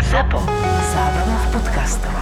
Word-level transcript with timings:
ZAPO. 0.00 0.40
Zábrná 0.92 1.36
v 1.36 1.46
podcastov. 1.52 2.16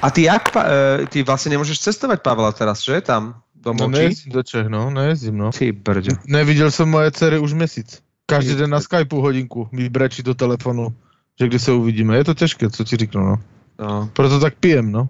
A 0.00 0.08
ty 0.08 0.22
jak, 0.22 0.48
pa, 0.48 0.64
e, 0.64 1.06
ty 1.12 1.20
vlastne 1.20 1.52
nemôžeš 1.52 1.76
cestovať, 1.84 2.24
Pavla, 2.24 2.56
teraz, 2.56 2.80
že? 2.80 3.04
Tam, 3.04 3.44
do 3.52 3.76
No 3.76 3.92
nejezdím 3.92 4.32
do 4.32 4.40
Čech, 4.40 4.68
no, 4.72 4.88
nejezdím, 4.88 5.36
no. 5.36 5.52
Ty 5.52 5.72
brďo. 5.72 6.16
Neviděl 6.24 6.70
jsem 6.70 6.88
moje 6.88 7.10
dcery 7.12 7.38
už 7.38 7.52
měsíc. 7.52 8.00
Každý 8.26 8.54
den 8.54 8.70
na 8.70 8.80
Skypeu 8.80 9.20
hodinku 9.20 9.68
mi 9.72 9.88
brečí 9.88 10.22
do 10.22 10.34
telefonu, 10.34 10.94
že 11.40 11.46
kdy 11.46 11.58
se 11.58 11.72
uvidíme. 11.72 12.16
Je 12.16 12.24
to 12.24 12.34
těžké, 12.34 12.70
co 12.70 12.84
ti 12.84 12.96
řeknu, 12.96 13.20
no. 13.20 13.36
No, 13.78 14.08
Proto 14.12 14.40
tak 14.40 14.54
pijem, 14.56 14.92
no. 14.92 15.08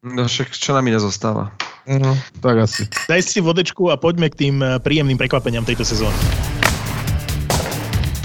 no 0.00 0.24
však 0.24 0.56
čo 0.56 0.72
nám 0.72 0.88
iné 0.88 0.96
zostáva? 0.96 1.52
No, 1.84 2.16
tak 2.40 2.58
asi. 2.58 2.88
Daj 3.08 3.20
si 3.22 3.40
vodečku 3.40 3.92
a 3.92 4.00
poďme 4.00 4.32
k 4.32 4.48
tým 4.48 4.56
eh, 4.64 4.80
príjemným 4.80 5.20
prekvapeniam 5.20 5.64
tejto 5.64 5.84
sezóny. 5.84 6.16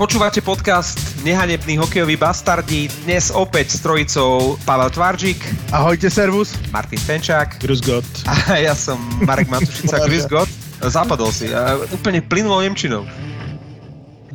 Počúvate 0.04 0.44
podcast 0.44 1.24
Nehanební 1.24 1.80
hokejoví 1.80 2.20
bastardi. 2.20 2.92
Dnes 3.07 3.32
opäť 3.32 3.71
s 3.71 3.80
trojicou 3.80 4.60
Pavel 4.68 4.92
Tvarčík, 4.92 5.39
Ahojte, 5.71 6.11
servus. 6.11 6.60
Martin 6.75 7.00
Fenčák 7.00 7.64
Grus 7.64 7.80
Gott. 7.80 8.04
a 8.28 8.60
ja 8.60 8.75
som 8.75 9.00
Marek 9.24 9.47
Matušica, 9.47 10.04
Chris 10.11 10.28
Gott. 10.28 10.52
Zapadol 10.84 11.32
si. 11.32 11.56
A 11.56 11.80
úplne 11.96 12.20
plynulou 12.20 12.60
Nemčinou. 12.60 13.08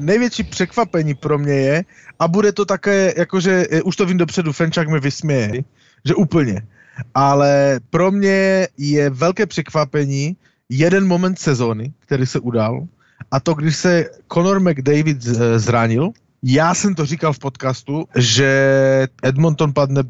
Největší 0.01 0.49
překvapení 0.49 1.12
pro 1.12 1.37
mě 1.37 1.61
je, 1.61 1.77
a 2.17 2.25
bude 2.29 2.48
to 2.57 2.65
také, 2.65 3.12
jakože, 3.17 3.69
eh, 3.69 3.85
už 3.85 3.97
to 3.97 4.09
vím 4.09 4.25
dopředu, 4.25 4.57
Fenčák 4.57 4.89
mi 4.89 5.01
vysměje, 5.01 5.69
že 6.05 6.15
úplně. 6.17 6.65
Ale 7.12 7.85
pro 7.93 8.09
mě 8.09 8.73
je 8.81 9.11
velké 9.11 9.45
překvapení 9.45 10.33
jeden 10.73 11.05
moment 11.05 11.37
sezóny, 11.37 11.93
který 12.09 12.25
se 12.25 12.41
udal, 12.41 12.89
a 13.31 13.41
to, 13.41 13.55
když 13.55 13.77
se 13.77 14.11
Conor 14.33 14.61
McDavid 14.61 15.23
z- 15.23 15.59
zranil, 15.61 16.11
já 16.43 16.75
jsem 16.75 16.95
to 16.95 17.07
říkal 17.07 17.33
v 17.33 17.39
podcastu, 17.39 18.05
že 18.17 18.49
Edmonton 19.23 19.73
padne 19.73 20.03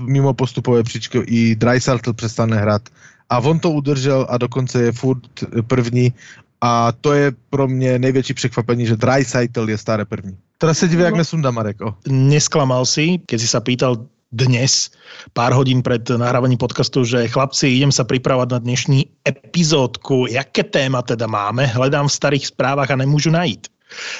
mimo 0.00 0.34
postupové 0.34 0.82
příčky, 0.82 1.18
i 1.26 1.54
Dreisaitl 1.54 2.12
přestane 2.12 2.56
hrát. 2.56 2.82
A 3.30 3.38
on 3.38 3.58
to 3.58 3.70
udržel 3.70 4.26
a 4.30 4.38
dokonce 4.38 4.82
je 4.82 4.92
furt 4.92 5.20
první 5.66 6.12
a 6.60 6.92
to 6.92 7.12
je 7.12 7.32
pro 7.50 7.68
mě 7.68 7.98
největší 7.98 8.34
překvapení, 8.34 8.86
že 8.86 8.96
Dreisaitl 8.96 9.70
je 9.70 9.78
stále 9.78 10.04
první. 10.04 10.36
Se 10.72 10.88
diví, 10.88 11.02
jak 11.02 11.12
No. 11.12 11.18
nesundá 11.18 11.50
Marek. 11.50 11.80
O. 11.80 11.94
Nesklamal 12.08 12.86
si, 12.86 13.20
keď 13.26 13.40
si 13.40 13.48
sa 13.48 13.60
pýtal 13.60 14.08
dnes, 14.34 14.90
pár 15.32 15.54
hodín 15.54 15.82
pred 15.82 16.02
nahrávaním 16.02 16.58
podcastu, 16.58 17.06
že 17.06 17.30
chlapci, 17.30 17.78
idem 17.78 17.94
sa 17.94 18.02
pripravať 18.02 18.48
na 18.50 18.58
dnešní 18.58 19.06
epizódku, 19.22 20.26
jaké 20.26 20.66
téma 20.66 21.02
teda 21.06 21.30
máme, 21.30 21.66
hledám 21.70 22.10
v 22.10 22.16
starých 22.18 22.50
správach 22.50 22.90
a 22.90 22.98
nemôžu 22.98 23.30
najít. 23.30 23.70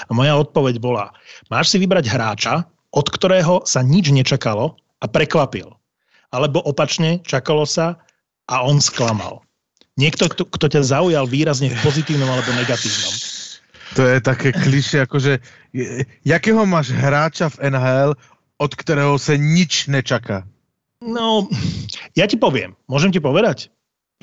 A 0.07 0.15
moja 0.15 0.39
odpoveď 0.39 0.79
bola, 0.79 1.11
máš 1.51 1.75
si 1.75 1.83
vybrať 1.83 2.07
hráča, 2.07 2.63
od 2.95 3.07
ktorého 3.11 3.67
sa 3.67 3.83
nič 3.83 4.15
nečakalo 4.15 4.79
a 5.03 5.07
prekvapil. 5.11 5.75
Alebo 6.31 6.63
opačne, 6.63 7.19
čakalo 7.27 7.67
sa 7.67 7.99
a 8.47 8.63
on 8.63 8.79
sklamal. 8.79 9.43
Niekto, 9.99 10.29
kto, 10.31 10.47
kto 10.47 10.67
ťa 10.71 10.83
zaujal 10.87 11.25
výrazne 11.27 11.73
v 11.73 11.79
pozitívnom 11.83 12.29
alebo 12.29 12.53
negatívnom. 12.55 13.15
To 13.97 14.03
je 14.05 14.19
také 14.21 14.53
kliše, 14.53 15.09
jakože 15.09 15.41
je- 15.73 16.05
jakého 16.27 16.63
máš 16.69 16.93
hráča 16.93 17.49
v 17.49 17.73
NHL, 17.73 18.13
od 18.59 18.75
kterého 18.75 19.19
se 19.19 19.39
nič 19.39 19.87
nečaká? 19.87 20.49
No, 21.05 21.49
ja 22.17 22.25
ti 22.25 22.41
poviem, 22.41 22.73
môžem 22.89 23.13
ti 23.13 23.21
povedať, 23.21 23.69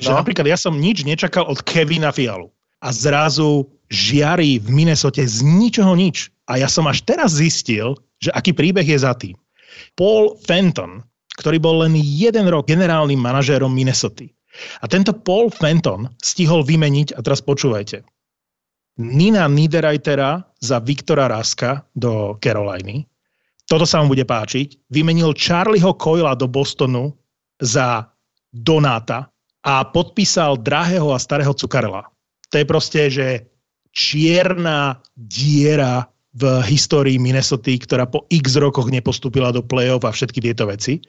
že 0.02 0.10
No. 0.10 0.18
napríklad 0.18 0.46
ja 0.50 0.58
som 0.58 0.74
nič 0.74 1.06
nečakal 1.06 1.46
od 1.46 1.62
Kevina 1.62 2.10
Fialu 2.10 2.50
a 2.82 2.90
zrazu 2.90 3.70
žiari 3.94 4.58
v 4.58 4.68
Minnesote 4.74 5.22
z 5.22 5.46
ničoho 5.46 5.94
nič. 5.94 6.34
A 6.50 6.58
ja 6.60 6.68
som 6.68 6.84
až 6.90 7.06
teraz 7.06 7.38
zistil, 7.38 7.94
že 8.20 8.34
aký 8.34 8.52
príbeh 8.52 8.84
je 8.84 8.98
za 8.98 9.14
tým. 9.14 9.38
Paul 9.96 10.36
Fenton, 10.44 11.00
ktorý 11.38 11.62
bol 11.62 11.86
len 11.86 11.94
jeden 11.96 12.50
rok 12.50 12.66
generálnym 12.68 13.16
manažérom 13.16 13.70
Minnesoty. 13.70 14.34
A 14.82 14.90
tento 14.90 15.14
Paul 15.14 15.50
Fenton 15.50 16.10
stihol 16.22 16.62
vymeniť, 16.66 17.16
a 17.16 17.22
teraz 17.22 17.42
počúvajte, 17.42 18.02
Nina 18.98 19.50
Niederreitera 19.50 20.46
za 20.62 20.78
Viktora 20.78 21.26
Raska 21.26 21.82
do 21.98 22.38
Caroliny. 22.38 23.02
Toto 23.74 23.90
sa 23.90 23.98
vám 23.98 24.14
bude 24.14 24.22
páčiť. 24.22 24.86
Vymenil 24.86 25.34
Charlieho 25.34 25.98
Coila 25.98 26.38
do 26.38 26.46
Bostonu 26.46 27.10
za 27.58 28.06
Donáta 28.54 29.34
a 29.66 29.82
podpísal 29.82 30.62
drahého 30.62 31.10
a 31.10 31.18
starého 31.18 31.50
Cukarela. 31.50 32.06
To 32.54 32.62
je 32.62 32.70
proste, 32.70 33.10
že 33.10 33.50
čierna 33.90 35.02
diera 35.18 36.06
v 36.38 36.62
histórii 36.70 37.18
Minnesota, 37.18 37.74
ktorá 37.74 38.06
po 38.06 38.30
x 38.30 38.54
rokoch 38.62 38.94
nepostúpila 38.94 39.50
do 39.50 39.58
play-off 39.58 40.06
a 40.06 40.14
všetky 40.14 40.38
tieto 40.38 40.70
veci. 40.70 41.02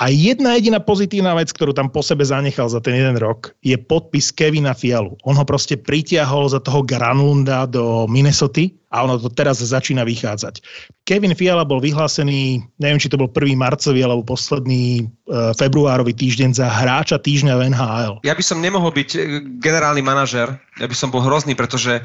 A 0.00 0.08
jedna 0.08 0.56
jediná 0.56 0.80
pozitívna 0.80 1.36
vec, 1.36 1.52
ktorú 1.52 1.76
tam 1.76 1.92
po 1.92 2.00
sebe 2.00 2.24
zanechal 2.24 2.72
za 2.72 2.80
ten 2.80 2.96
jeden 2.96 3.20
rok, 3.20 3.52
je 3.60 3.76
podpis 3.76 4.32
Kevina 4.32 4.72
Fialu. 4.72 5.20
On 5.20 5.36
ho 5.36 5.44
proste 5.44 5.76
pritiahol 5.76 6.48
za 6.48 6.64
toho 6.64 6.80
Granlunda 6.80 7.68
do 7.68 8.08
Minnesota 8.08 8.64
a 8.88 9.04
ono 9.04 9.20
to 9.20 9.28
teraz 9.28 9.60
začína 9.60 10.00
vychádzať. 10.08 10.64
Kevin 11.04 11.36
Fiala 11.36 11.68
bol 11.68 11.76
vyhlásený, 11.76 12.64
neviem, 12.80 12.96
či 12.96 13.12
to 13.12 13.20
bol 13.20 13.28
1. 13.28 13.52
marcový 13.52 14.00
alebo 14.00 14.24
posledný 14.24 15.04
e, 15.04 15.04
februárový 15.56 16.16
týždeň 16.16 16.56
za 16.56 16.72
hráča 16.72 17.20
týždňa 17.20 17.52
v 17.52 17.62
NHL. 17.76 18.14
Ja 18.24 18.32
by 18.32 18.44
som 18.44 18.64
nemohol 18.64 18.88
byť 18.96 19.10
e, 19.12 19.18
generálny 19.60 20.00
manažer, 20.00 20.56
ja 20.80 20.86
by 20.88 20.96
som 20.96 21.12
bol 21.12 21.20
hrozný, 21.20 21.52
pretože 21.52 22.00
e, 22.00 22.02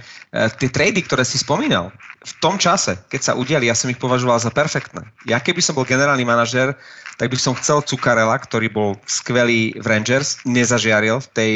tie 0.60 0.68
trady, 0.68 1.08
ktoré 1.08 1.24
si 1.24 1.40
spomínal, 1.40 1.96
v 2.24 2.34
tom 2.44 2.60
čase, 2.60 3.00
keď 3.08 3.22
sa 3.32 3.34
udiali, 3.40 3.72
ja 3.72 3.76
som 3.76 3.88
ich 3.88 4.00
považoval 4.00 4.40
za 4.44 4.52
perfektné. 4.52 5.08
Ja 5.24 5.40
keby 5.40 5.64
som 5.64 5.80
bol 5.80 5.88
generálny 5.88 6.28
manažer, 6.28 6.76
tak 7.16 7.32
by 7.32 7.38
som 7.40 7.56
chcel 7.56 7.80
Cukarela, 7.84 8.36
ktorý 8.36 8.68
bol 8.68 8.90
skvelý 9.08 9.76
v 9.80 9.86
Rangers, 9.88 10.40
nezažiaril 10.44 11.24
v 11.24 11.32
tej 11.32 11.54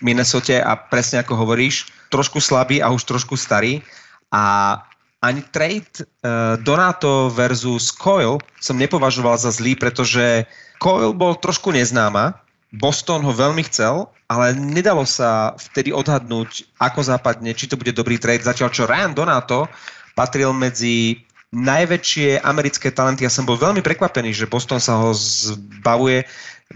Minnesote 0.00 0.58
a 0.60 0.76
presne 0.76 1.20
ako 1.22 1.36
hovoríš, 1.36 1.92
trošku 2.10 2.42
slabý 2.42 2.82
a 2.82 2.90
už 2.90 3.06
trošku 3.06 3.38
starý. 3.38 3.84
A 4.30 4.78
ani 5.20 5.44
trade 5.52 6.00
uh, 6.00 6.56
Donato 6.64 7.28
versus 7.28 7.92
Coil 7.92 8.40
som 8.56 8.80
nepovažoval 8.80 9.36
za 9.36 9.52
zlý, 9.52 9.76
pretože 9.76 10.48
Coil 10.80 11.12
bol 11.12 11.36
trošku 11.36 11.74
neznáma, 11.74 12.40
Boston 12.70 13.26
ho 13.26 13.34
veľmi 13.34 13.66
chcel, 13.66 14.06
ale 14.30 14.54
nedalo 14.54 15.02
sa 15.02 15.58
vtedy 15.58 15.90
odhadnúť, 15.90 16.70
ako 16.78 17.02
západne, 17.02 17.50
či 17.50 17.66
to 17.66 17.74
bude 17.74 17.90
dobrý 17.92 18.16
trade. 18.16 18.46
Zatiaľ 18.46 18.70
čo 18.70 18.86
Ryan 18.86 19.12
Donato 19.12 19.66
patril 20.14 20.54
medzi 20.54 21.26
najväčšie 21.50 22.46
americké 22.46 22.94
talenty. 22.94 23.26
Ja 23.26 23.32
som 23.34 23.42
bol 23.42 23.58
veľmi 23.58 23.82
prekvapený, 23.82 24.30
že 24.30 24.46
Boston 24.46 24.78
sa 24.78 25.02
ho 25.02 25.10
zbavuje. 25.10 26.22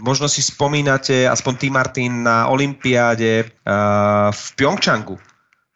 Možno 0.03 0.27
si 0.27 0.43
spomínate, 0.43 1.23
aspoň 1.23 1.53
ty 1.55 1.67
Martin, 1.71 2.27
na 2.27 2.51
Olympiáde 2.51 3.47
uh, 3.47 4.35
v 4.35 4.43
Pyeongchangu. 4.59 5.15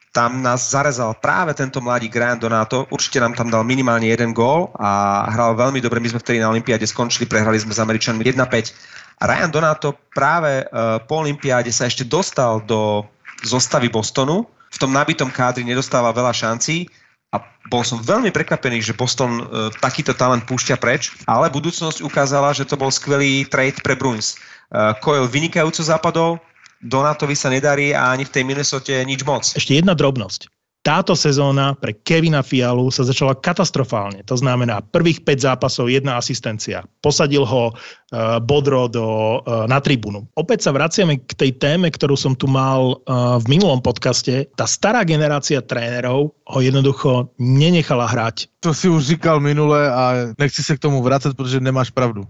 Tam 0.10 0.42
nás 0.42 0.74
zarezal 0.74 1.14
práve 1.22 1.54
tento 1.54 1.78
mladý 1.86 2.10
Ryan 2.10 2.42
Donato. 2.42 2.90
Určite 2.90 3.22
nám 3.22 3.38
tam 3.38 3.54
dal 3.54 3.62
minimálne 3.62 4.10
jeden 4.10 4.34
gól 4.34 4.74
a 4.74 5.22
hral 5.30 5.54
veľmi 5.54 5.78
dobre. 5.86 6.02
My 6.02 6.10
sme 6.10 6.22
vtedy 6.22 6.42
na 6.42 6.50
Olympiáde 6.50 6.90
skončili, 6.90 7.30
prehrali 7.30 7.62
sme 7.62 7.78
s 7.78 7.80
Američanmi 7.80 8.26
1-5. 8.26 9.22
A 9.22 9.24
Ryan 9.30 9.52
Donato 9.54 9.94
práve 10.10 10.66
uh, 10.66 10.98
po 11.06 11.22
Olympiáde 11.22 11.70
sa 11.70 11.86
ešte 11.86 12.08
dostal 12.10 12.66
do 12.66 13.06
zostavy 13.46 13.94
Bostonu. 13.94 14.50
V 14.74 14.78
tom 14.82 14.90
nabitom 14.90 15.30
kádri 15.30 15.62
nedostáva 15.62 16.10
veľa 16.10 16.34
šancí 16.34 16.90
a 17.30 17.46
bol 17.70 17.86
som 17.86 18.02
veľmi 18.02 18.34
prekvapený, 18.34 18.82
že 18.82 18.98
Boston 18.98 19.46
uh, 19.46 19.70
takýto 19.78 20.18
talent 20.18 20.42
púšťa 20.50 20.82
preč, 20.82 21.14
ale 21.30 21.54
budúcnosť 21.54 22.02
ukázala, 22.02 22.50
že 22.58 22.66
to 22.66 22.74
bol 22.74 22.90
skvelý 22.90 23.46
trade 23.46 23.78
pre 23.86 23.94
Bruins. 23.94 24.42
Uh, 24.74 24.98
Coyle 25.06 25.30
vynikajúco 25.30 25.86
zapadol, 25.86 26.42
Donatovi 26.80 27.36
sa 27.36 27.52
nedarí 27.52 27.92
a 27.92 28.16
ani 28.16 28.24
v 28.24 28.34
tej 28.34 28.44
Minnesote 28.48 28.94
nič 29.04 29.28
moc. 29.28 29.44
Ešte 29.44 29.76
jedna 29.76 29.92
drobnosť. 29.92 30.48
Táto 30.80 31.12
sezóna 31.12 31.76
pre 31.76 31.92
Kevina 31.92 32.40
Fialu 32.40 32.88
sa 32.88 33.04
začala 33.04 33.36
katastrofálne. 33.36 34.24
To 34.32 34.40
znamená, 34.40 34.80
prvých 34.80 35.28
5 35.28 35.44
zápasov, 35.52 35.92
jedna 35.92 36.16
asistencia. 36.16 36.88
Posadil 37.04 37.44
ho 37.44 37.76
uh, 37.76 38.40
Bodro 38.40 38.88
do, 38.88 39.44
uh, 39.44 39.68
na 39.68 39.84
tribúnu. 39.84 40.24
Opäť 40.40 40.64
sa 40.64 40.72
vraciame 40.72 41.20
k 41.20 41.36
tej 41.36 41.52
téme, 41.60 41.92
ktorú 41.92 42.16
som 42.16 42.32
tu 42.32 42.48
mal 42.48 42.96
uh, 42.96 43.36
v 43.44 43.60
minulom 43.60 43.84
podcaste. 43.84 44.48
Tá 44.56 44.64
stará 44.64 45.04
generácia 45.04 45.60
trénerov 45.60 46.32
ho 46.32 46.60
jednoducho 46.64 47.36
nenechala 47.36 48.08
hrať. 48.08 48.48
To 48.64 48.72
si 48.72 48.88
už 48.88 49.20
říkal 49.20 49.44
minule 49.44 49.92
a 49.92 50.32
nechci 50.40 50.64
se 50.64 50.80
k 50.80 50.84
tomu 50.88 51.04
vracet, 51.04 51.36
protože 51.36 51.60
nemáš 51.60 51.92
pravdu. 51.92 52.24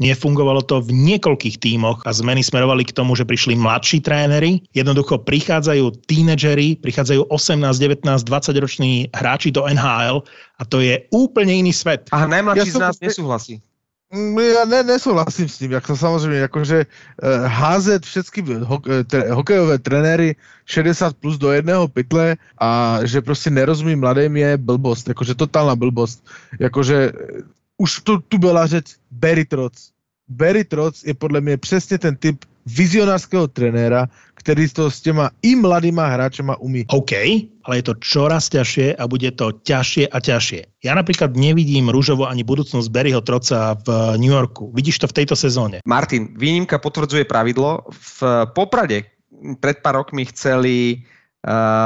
Nefungovalo 0.00 0.62
to 0.62 0.80
v 0.82 0.92
niekoľkých 0.92 1.56
tímoch 1.60 2.02
a 2.06 2.10
zmeny 2.12 2.42
smerovali 2.44 2.84
k 2.84 2.94
tomu, 2.94 3.16
že 3.16 3.28
prišli 3.28 3.56
mladší 3.56 4.00
tréneri. 4.00 4.62
Jednoducho 4.72 5.22
prichádzajú 5.22 6.06
tínedžeri, 6.06 6.78
prichádzajú 6.80 7.28
18, 7.28 7.76
19, 7.78 8.04
20 8.04 8.62
roční 8.62 8.92
hráči 9.14 9.50
do 9.50 9.64
NHL 9.66 10.22
a 10.58 10.62
to 10.64 10.80
je 10.80 11.02
úplne 11.12 11.52
iný 11.64 11.72
svet. 11.72 12.08
A 12.12 12.26
najmladší 12.26 12.70
Ja 12.70 12.74
z 12.74 12.82
nás 12.82 12.96
nesúhlasí. 13.00 13.60
Mm, 14.06 14.38
Ja 14.38 14.64
ne, 14.64 14.82
nesouhlasím 14.82 15.48
s 15.48 15.58
tím, 15.58 15.72
jako 15.72 15.96
samozřejmě, 15.96 16.38
jakože 16.38 16.86
eh, 16.86 17.46
házet 17.46 18.06
všechny 18.06 18.54
ho, 18.54 18.78
eh, 18.90 19.04
tre, 19.04 19.30
hokejové 19.30 19.78
trenéry 19.78 20.36
60 20.64 21.16
plus 21.16 21.38
do 21.38 21.52
jedného 21.52 21.88
pytle 21.88 22.36
a 22.60 22.98
že 23.02 23.20
prostě 23.20 23.50
nerozumí 23.50 23.96
mladým 23.96 24.36
je 24.36 24.56
blbost, 24.56 25.08
jakože 25.08 25.34
totálna 25.34 25.76
blbost. 25.76 26.22
Jakože 26.60 27.12
eh, 27.12 27.42
už 27.78 28.00
tu, 28.00 28.18
tu 28.18 28.38
byla 28.38 28.66
řeč 28.66 28.96
Barry 29.10 29.44
Trotz. 29.44 29.90
Barry 30.28 30.64
Trotz 30.64 31.04
je 31.04 31.14
podle 31.14 31.40
mě 31.40 31.56
přesně 31.56 31.98
ten 31.98 32.16
typ 32.16 32.44
vizionářského 32.66 33.46
trenéra, 33.48 34.08
který 34.34 34.68
to 34.68 34.90
s 34.90 35.00
těma 35.00 35.30
i 35.42 35.56
mladýma 35.56 36.06
hráčema 36.06 36.56
umí. 36.58 36.84
OK, 36.88 37.12
ale 37.64 37.78
je 37.78 37.82
to 37.82 37.94
čoraz 37.94 38.50
ťažšie 38.50 38.98
a 38.98 39.06
bude 39.06 39.30
to 39.30 39.52
ťažšie 39.62 40.10
a 40.10 40.18
ťažšie. 40.18 40.82
Ja 40.82 40.98
napríklad 40.98 41.38
nevidím 41.38 41.90
rúžovo 41.90 42.26
ani 42.26 42.42
budúcnosť 42.42 42.90
Barryho 42.90 43.22
Troca 43.22 43.78
v 43.86 44.18
New 44.18 44.34
Yorku. 44.34 44.74
Vidíš 44.74 45.02
to 45.02 45.06
v 45.06 45.16
tejto 45.22 45.38
sezóne? 45.38 45.78
Martin, 45.86 46.34
výnimka 46.34 46.78
potvrdzuje 46.78 47.26
pravidlo. 47.26 47.86
V 47.90 48.18
Poprade 48.54 49.06
pred 49.62 49.78
pár 49.78 50.02
rokmi 50.02 50.26
chceli 50.26 51.06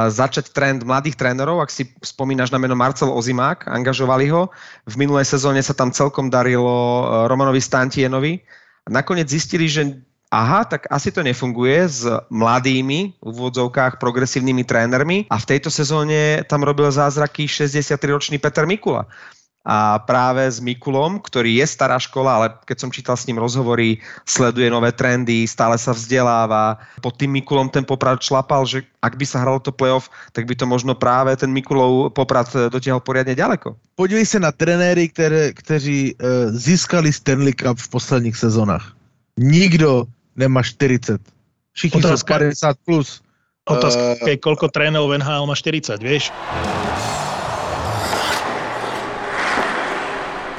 začať 0.09 0.49
trend 0.49 0.81
mladých 0.81 1.13
trénerov, 1.13 1.61
ak 1.61 1.69
si 1.69 1.93
spomínaš 2.01 2.49
na 2.49 2.57
meno 2.57 2.73
Marcel 2.73 3.13
Ozimák, 3.13 3.69
angažovali 3.69 4.25
ho. 4.33 4.49
V 4.89 4.95
minulej 4.97 5.29
sezóne 5.29 5.61
sa 5.61 5.77
tam 5.77 5.93
celkom 5.93 6.33
darilo 6.33 6.65
uh, 6.65 7.29
Romanovi 7.29 7.61
Stantienovi. 7.61 8.41
Nakoniec 8.89 9.29
zistili, 9.29 9.69
že 9.69 10.01
aha, 10.33 10.65
tak 10.65 10.89
asi 10.89 11.13
to 11.13 11.21
nefunguje 11.21 11.77
s 11.85 12.09
mladými, 12.33 13.13
v 13.21 13.35
úvodzovkách 13.37 14.01
progresívnymi 14.01 14.63
trénermi 14.65 15.17
a 15.29 15.37
v 15.37 15.45
tejto 15.45 15.69
sezóne 15.69 16.41
tam 16.49 16.65
robil 16.65 16.89
zázraky 16.89 17.45
63-ročný 17.45 18.41
Peter 18.41 18.65
Mikula. 18.65 19.05
A 19.61 20.01
práve 20.01 20.41
s 20.49 20.57
Mikulom, 20.57 21.21
ktorý 21.21 21.61
je 21.61 21.67
stará 21.69 22.01
škola, 22.01 22.41
ale 22.41 22.47
keď 22.65 22.77
som 22.81 22.89
čítal 22.89 23.13
s 23.13 23.29
ním 23.29 23.37
rozhovory, 23.37 24.01
sleduje 24.25 24.73
nové 24.73 24.89
trendy, 24.89 25.45
stále 25.45 25.77
sa 25.77 25.93
vzdeláva. 25.93 26.81
Pod 26.97 27.13
tým 27.13 27.37
Mikulom 27.37 27.69
ten 27.69 27.85
Poprad 27.85 28.17
šlapal, 28.25 28.65
že 28.65 28.81
ak 29.05 29.21
by 29.21 29.25
sa 29.25 29.45
hralo 29.45 29.61
to 29.61 29.69
playoff, 29.69 30.09
tak 30.33 30.49
by 30.49 30.57
to 30.57 30.65
možno 30.65 30.97
práve 30.97 31.37
ten 31.37 31.53
Mikulov 31.53 32.09
Poprad 32.17 32.49
dotiahol 32.73 33.05
poriadne 33.05 33.37
ďaleko. 33.37 33.77
Podívej 33.95 34.25
se 34.25 34.39
na 34.41 34.49
trenéry, 34.49 35.09
které, 35.13 35.53
kteří 35.53 36.17
uh, 36.17 36.49
získali 36.57 37.13
Stanley 37.13 37.53
Cup 37.53 37.77
v 37.77 37.89
posledních 37.89 38.37
sezónách. 38.37 38.97
Nikdo 39.37 40.09
nemá 40.35 40.63
40. 40.63 41.21
Všichni 41.71 42.01
Otázka- 42.01 42.33
jsou 42.33 42.39
50 42.39 42.77
plus. 42.85 43.21
Otázka 43.69 44.25
je, 44.25 44.41
koľko 44.41 44.73
trénerov 44.73 45.13
v 45.13 45.21
NHL 45.21 45.45
má 45.45 45.53
40, 45.53 46.01
vieš? 46.01 46.33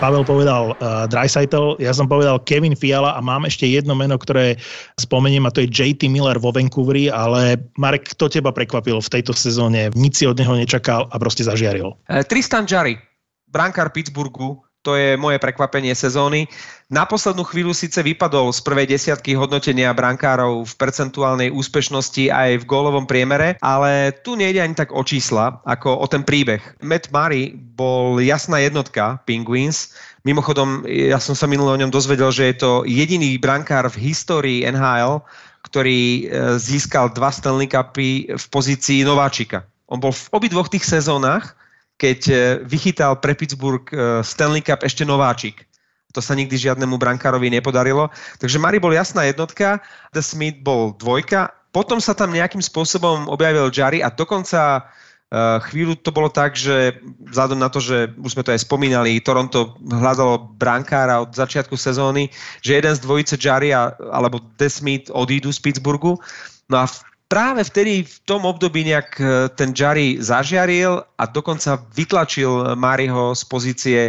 Pavel 0.02 0.26
povedal 0.26 0.74
uh, 0.82 1.06
Dreisaitl, 1.06 1.78
ja 1.78 1.94
som 1.94 2.10
povedal 2.10 2.42
Kevin 2.42 2.74
Fiala 2.74 3.14
a 3.14 3.22
mám 3.22 3.46
ešte 3.46 3.70
jedno 3.70 3.94
meno, 3.94 4.18
ktoré 4.18 4.58
spomeniem 4.98 5.46
a 5.46 5.54
to 5.54 5.62
je 5.62 5.70
JT 5.70 6.10
Miller 6.10 6.42
vo 6.42 6.50
Vancouveri, 6.50 7.06
ale 7.06 7.54
Marek, 7.78 8.10
kto 8.10 8.26
teba 8.26 8.50
prekvapil 8.50 8.98
v 8.98 9.12
tejto 9.14 9.30
sezóne? 9.30 9.94
Nic 9.94 10.18
si 10.18 10.26
od 10.26 10.34
neho 10.34 10.58
nečakal 10.58 11.06
a 11.06 11.14
proste 11.22 11.46
zažiaril. 11.46 11.94
E, 12.10 12.26
Tristan 12.26 12.66
Jarry, 12.66 12.98
brankár 13.46 13.94
Pittsburghu, 13.94 14.66
to 14.82 14.98
je 14.98 15.14
moje 15.14 15.38
prekvapenie 15.38 15.94
sezóny. 15.94 16.50
Na 16.92 17.08
poslednú 17.08 17.46
chvíľu 17.46 17.72
síce 17.72 18.02
vypadol 18.02 18.52
z 18.52 18.60
prvej 18.60 18.84
desiatky 18.90 19.32
hodnotenia 19.32 19.94
brankárov 19.96 20.68
v 20.68 20.74
percentuálnej 20.76 21.48
úspešnosti 21.48 22.28
aj 22.28 22.60
v 22.60 22.68
gólovom 22.68 23.08
priemere, 23.08 23.56
ale 23.64 24.12
tu 24.20 24.36
nejde 24.36 24.60
ani 24.60 24.76
tak 24.76 24.92
o 24.92 25.00
čísla, 25.00 25.62
ako 25.64 26.04
o 26.04 26.06
ten 26.10 26.20
príbeh. 26.20 26.60
Matt 26.84 27.08
Murray 27.08 27.56
bol 27.56 28.20
jasná 28.20 28.60
jednotka 28.60 29.22
Penguins. 29.24 29.96
Mimochodom, 30.26 30.84
ja 30.84 31.16
som 31.16 31.32
sa 31.32 31.48
minule 31.48 31.72
o 31.72 31.80
ňom 31.80 31.88
dozvedel, 31.88 32.28
že 32.28 32.52
je 32.52 32.56
to 32.60 32.70
jediný 32.84 33.40
brankár 33.40 33.88
v 33.88 34.12
histórii 34.12 34.68
NHL, 34.68 35.24
ktorý 35.62 36.02
e, 36.02 36.22
získal 36.58 37.14
dva 37.14 37.30
Stanley 37.30 37.70
Cupy 37.70 38.34
v 38.34 38.44
pozícii 38.50 39.06
nováčika. 39.06 39.64
On 39.86 39.96
bol 39.96 40.10
v 40.12 40.28
obidvoch 40.34 40.68
tých 40.68 40.84
sezónach 40.84 41.54
keď 42.02 42.20
e, 42.26 42.34
vychytal 42.66 43.22
pre 43.22 43.38
Pittsburgh 43.38 43.86
e, 43.94 44.26
Stanley 44.26 44.58
Cup 44.58 44.82
ešte 44.82 45.06
nováčik. 45.06 45.62
To 46.10 46.18
sa 46.18 46.34
nikdy 46.34 46.58
žiadnemu 46.58 46.98
brankárovi 46.98 47.46
nepodarilo. 47.46 48.10
Takže 48.42 48.58
Mari 48.58 48.82
bol 48.82 48.90
jasná 48.90 49.22
jednotka, 49.30 49.78
The 50.10 50.20
Smith 50.20 50.58
bol 50.60 50.98
dvojka, 50.98 51.54
potom 51.72 52.02
sa 52.02 52.12
tam 52.12 52.34
nejakým 52.34 52.60
spôsobom 52.60 53.32
objavil 53.32 53.72
Jari 53.72 54.04
a 54.04 54.12
dokonca 54.12 54.84
uh, 54.84 55.56
chvíľu 55.72 55.96
to 56.04 56.12
bolo 56.12 56.28
tak, 56.28 56.52
že 56.52 57.00
vzhľadom 57.32 57.56
na 57.56 57.72
to, 57.72 57.80
že 57.80 58.12
už 58.20 58.36
sme 58.36 58.44
to 58.44 58.52
aj 58.52 58.60
spomínali, 58.60 59.24
Toronto 59.24 59.80
hľadalo 59.80 60.52
brankára 60.60 61.24
od 61.24 61.32
začiatku 61.32 61.80
sezóny, 61.80 62.28
že 62.60 62.76
jeden 62.76 62.92
z 62.92 63.00
dvojice 63.00 63.40
Jari 63.40 63.72
alebo 64.12 64.36
The 64.60 64.68
Smith 64.68 65.08
odídu 65.08 65.48
z 65.48 65.64
Pittsburghu. 65.64 66.20
No 66.68 66.76
a 66.76 66.84
práve 67.32 67.64
vtedy 67.64 68.04
v 68.04 68.16
tom 68.28 68.44
období 68.44 68.84
nejak 68.84 69.08
e, 69.16 69.24
ten 69.56 69.72
Jari 69.72 70.20
zažiaril 70.20 71.00
a 71.16 71.24
dokonca 71.24 71.80
vytlačil 71.96 72.76
Mariho 72.76 73.32
z 73.32 73.42
pozície 73.48 74.00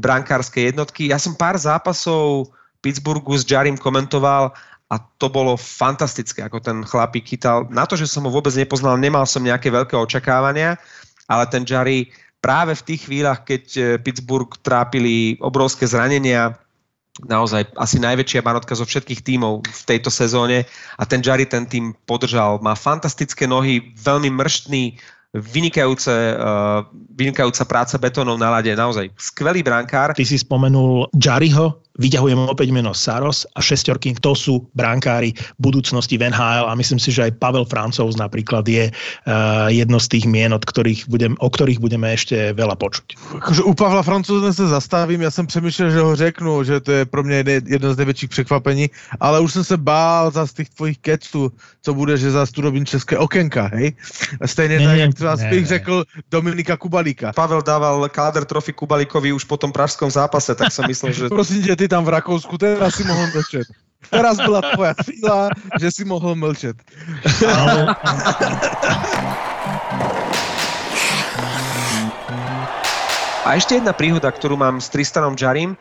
brankárskej 0.00 0.72
jednotky. 0.72 1.12
Ja 1.12 1.20
som 1.20 1.36
pár 1.36 1.60
zápasov 1.60 2.48
Pittsburghu 2.80 3.36
s 3.36 3.44
Jarim 3.44 3.76
komentoval 3.76 4.56
a 4.88 4.94
to 5.20 5.28
bolo 5.28 5.60
fantastické, 5.60 6.48
ako 6.48 6.64
ten 6.64 6.80
chlapík 6.80 7.28
chytal. 7.28 7.68
Na 7.68 7.84
to, 7.84 7.92
že 7.92 8.08
som 8.08 8.24
ho 8.24 8.32
vôbec 8.32 8.56
nepoznal, 8.56 8.96
nemal 8.96 9.28
som 9.28 9.44
nejaké 9.44 9.68
veľké 9.68 9.92
očakávania, 9.92 10.80
ale 11.28 11.44
ten 11.52 11.68
Jari 11.68 12.08
práve 12.40 12.72
v 12.72 12.86
tých 12.88 13.04
chvíľach, 13.04 13.44
keď 13.44 13.64
e, 13.76 13.80
Pittsburgh 14.00 14.48
trápili 14.64 15.36
obrovské 15.44 15.84
zranenia, 15.84 16.56
naozaj 17.20 17.76
asi 17.76 18.00
najväčšia 18.00 18.40
barotka 18.40 18.72
zo 18.72 18.88
všetkých 18.88 19.20
tímov 19.20 19.68
v 19.68 19.82
tejto 19.84 20.08
sezóne 20.08 20.64
a 20.96 21.02
ten 21.04 21.20
Jari 21.20 21.44
ten 21.44 21.68
tým 21.68 21.92
podržal. 22.08 22.56
Má 22.64 22.72
fantastické 22.72 23.44
nohy, 23.44 23.92
veľmi 24.00 24.32
mrštný, 24.32 24.96
vynikajúce, 25.32 26.12
uh, 26.12 26.84
vynikajúca 27.16 27.64
práca 27.64 27.96
betónov 27.96 28.36
na 28.36 28.52
lade, 28.52 28.72
naozaj 28.72 29.08
skvelý 29.16 29.64
brankár. 29.64 30.12
Ty 30.12 30.24
si 30.28 30.40
spomenul 30.40 31.08
Jariho, 31.16 31.80
vyťahujem 31.98 32.48
opäť 32.48 32.72
meno 32.72 32.96
Saros 32.96 33.44
a 33.52 33.60
šestorky, 33.60 34.16
to 34.16 34.32
sú 34.32 34.64
brankári 34.72 35.36
budúcnosti 35.60 36.16
v 36.16 36.32
NHL 36.32 36.68
a 36.68 36.72
myslím 36.78 36.96
si, 36.96 37.12
že 37.12 37.28
aj 37.28 37.36
Pavel 37.36 37.68
Francouz 37.68 38.16
napríklad 38.16 38.64
je 38.64 38.88
uh, 38.88 39.68
jedno 39.68 40.00
z 40.00 40.08
tých 40.08 40.24
mien, 40.24 40.52
od 40.56 40.64
ktorých 40.64 41.08
budem, 41.08 41.36
o 41.40 41.48
ktorých 41.52 41.80
budeme 41.80 42.12
ešte 42.16 42.56
veľa 42.56 42.76
počuť. 42.80 43.06
Jakože 43.40 43.62
u 43.62 43.72
Pavla 43.74 44.02
Francouze 44.02 44.52
se 44.52 44.68
zastavím, 44.68 45.20
já 45.20 45.30
jsem 45.30 45.46
přemýšlel, 45.46 45.90
že 45.90 46.00
ho 46.00 46.16
řeknu, 46.16 46.64
že 46.64 46.80
to 46.80 46.92
je 46.92 47.04
pro 47.04 47.22
mě 47.22 47.44
jedno- 47.46 47.94
z 47.94 47.96
největších 47.96 48.30
překvapení, 48.30 48.90
ale 49.20 49.40
už 49.40 49.52
jsem 49.52 49.64
se 49.64 49.76
bál 49.76 50.30
za 50.30 50.46
z 50.46 50.52
těch 50.52 50.68
tvojich 50.68 50.98
keců, 50.98 51.52
co 51.82 51.94
bude, 51.94 52.16
že 52.16 52.30
zase 52.30 52.52
tu 52.52 52.60
robím 52.60 52.86
české 52.86 53.18
okénka, 53.18 53.70
hej? 53.72 53.92
Stejně 54.46 54.78
Ne, 54.78 54.86
tak, 54.86 54.98
jak 54.98 55.14
třeba 55.14 55.36
ne, 55.36 55.50
bych 55.50 55.60
ne. 55.60 55.66
řekl 55.66 56.04
Dominika 56.30 56.76
Kubalíka. 56.76 57.32
Pavel 57.32 57.62
dával 57.62 58.08
káder 58.08 58.44
trofy 58.44 58.72
Kubalikovi 58.72 59.32
už 59.32 59.44
po 59.44 59.56
tom 59.56 59.72
pražskom 59.72 60.10
zápase, 60.10 60.54
tak 60.54 60.72
som 60.72 60.86
myslel, 60.86 61.12
že 61.12 61.28
Prosím 61.28 61.62
tě, 61.62 61.76
ty 61.76 61.88
tam 61.92 62.08
v 62.08 62.16
Rakousku, 62.16 62.56
teraz 62.56 62.96
si 62.96 63.04
mohl 63.04 63.28
mlčet. 63.36 63.68
Teraz 64.08 64.40
byla 64.40 64.64
tvoja 64.72 64.94
chvíla, 65.04 65.52
že 65.76 65.88
si 65.92 66.02
mohl 66.08 66.32
mlčet. 66.32 66.80
Ale, 67.44 67.92
A 73.42 73.58
ešte 73.58 73.74
jedna 73.74 73.90
príhoda, 73.92 74.30
ktorú 74.30 74.54
mám 74.54 74.78
s 74.78 74.88
Tristanom 74.88 75.34
Jarim. 75.34 75.74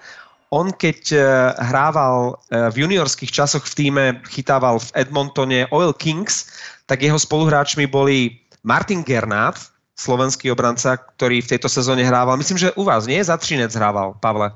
On 0.52 0.74
keď 0.74 1.00
eh, 1.14 1.24
hrával 1.62 2.36
eh, 2.52 2.68
v 2.74 2.84
juniorských 2.84 3.32
časoch 3.32 3.64
v 3.64 3.74
týme, 3.78 4.06
chytával 4.28 4.82
v 4.82 4.92
Edmontone 4.98 5.70
Oil 5.72 5.94
Kings, 5.96 6.52
tak 6.90 7.06
jeho 7.06 7.16
spoluhráčmi 7.22 7.88
boli 7.88 8.42
Martin 8.66 9.06
Gernát, 9.06 9.56
slovenský 9.96 10.52
obranca, 10.52 10.98
ktorý 11.16 11.46
v 11.46 11.56
tejto 11.56 11.70
sezóne 11.70 12.02
hrával, 12.02 12.36
myslím, 12.42 12.58
že 12.58 12.74
u 12.76 12.84
vás, 12.84 13.06
nie? 13.06 13.22
Za 13.22 13.38
Třinec 13.38 13.72
hrával, 13.78 14.18
Pavle. 14.20 14.52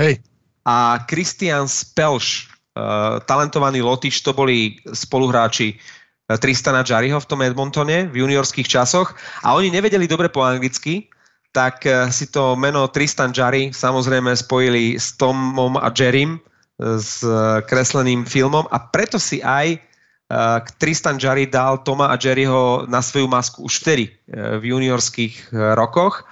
Hej, 0.00 0.24
A 0.66 0.98
Christian 1.06 1.70
Spelš, 1.70 2.50
uh, 2.74 3.22
talentovaný 3.22 3.86
Lotyš, 3.86 4.26
to 4.26 4.34
boli 4.34 4.82
spoluhráči 4.90 5.78
eh, 5.78 6.36
Tristana 6.36 6.82
Jariho 6.82 7.22
v 7.22 7.28
tom 7.30 7.40
Edmontone 7.46 8.10
v 8.10 8.26
juniorských 8.26 8.66
časoch 8.66 9.14
a 9.46 9.54
oni 9.54 9.70
nevedeli 9.70 10.10
dobre 10.10 10.26
po 10.26 10.42
anglicky, 10.42 11.06
tak 11.56 11.88
eh, 11.88 12.12
si 12.12 12.28
to 12.28 12.52
meno 12.52 12.84
Tristan 12.92 13.32
Jari 13.32 13.72
samozrejme 13.72 14.36
spojili 14.36 15.00
s 15.00 15.16
Tomom 15.16 15.80
a 15.80 15.88
Jerrym, 15.88 16.36
eh, 16.36 17.00
s 17.00 17.24
eh, 17.24 17.64
kresleným 17.64 18.28
filmom 18.28 18.68
a 18.68 18.76
preto 18.92 19.16
si 19.16 19.40
aj 19.40 19.80
eh, 19.80 19.80
Tristan 20.76 21.16
Jari 21.16 21.48
dal 21.48 21.80
Toma 21.80 22.12
a 22.12 22.20
Jerryho 22.20 22.84
na 22.92 23.00
svoju 23.00 23.24
masku 23.24 23.64
už 23.64 23.80
vtedy 23.80 24.12
eh, 24.12 24.60
v 24.60 24.76
juniorských 24.76 25.34
eh, 25.48 25.72
rokoch. 25.72 26.28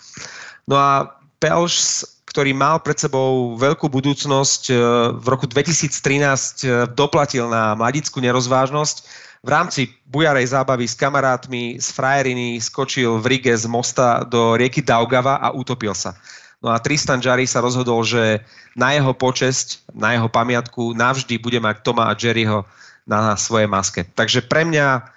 No 0.69 0.77
a 0.77 1.17
Pelš, 1.41 2.05
ktorý 2.35 2.51
mal 2.51 2.83
pred 2.83 2.99
sebou 2.99 3.55
veľkú 3.55 3.87
budúcnosť, 3.87 4.63
eh, 4.67 4.77
v 5.15 5.27
roku 5.31 5.47
2013 5.47 6.67
eh, 6.67 6.91
doplatil 6.91 7.47
na 7.47 7.79
mladickú 7.79 8.19
nerozvážnosť. 8.19 9.23
V 9.47 9.49
rámci 9.55 9.95
bujarej 10.11 10.51
zábavy 10.51 10.91
s 10.91 10.99
kamarátmi 10.99 11.79
z 11.79 11.87
frajeriny 11.95 12.59
skočil 12.59 13.23
v 13.23 13.39
Rige 13.39 13.55
z 13.55 13.71
mosta 13.71 14.27
do 14.27 14.59
rieky 14.59 14.83
Daugava 14.83 15.39
a 15.39 15.55
utopil 15.55 15.95
sa. 15.95 16.19
No 16.59 16.75
a 16.75 16.81
Tristan 16.83 17.23
Jarry 17.23 17.47
sa 17.47 17.63
rozhodol, 17.63 18.03
že 18.03 18.43
na 18.75 18.97
jeho 18.97 19.15
počesť, 19.15 19.95
na 19.95 20.17
jeho 20.17 20.27
pamiatku 20.27 20.97
navždy 20.97 21.39
bude 21.39 21.61
mať 21.63 21.87
Toma 21.87 22.09
a 22.11 22.17
Jerryho 22.17 22.67
na 23.05 23.37
svojej 23.37 23.69
maske. 23.69 24.03
Takže 24.17 24.49
pre 24.49 24.65
mňa 24.65 25.14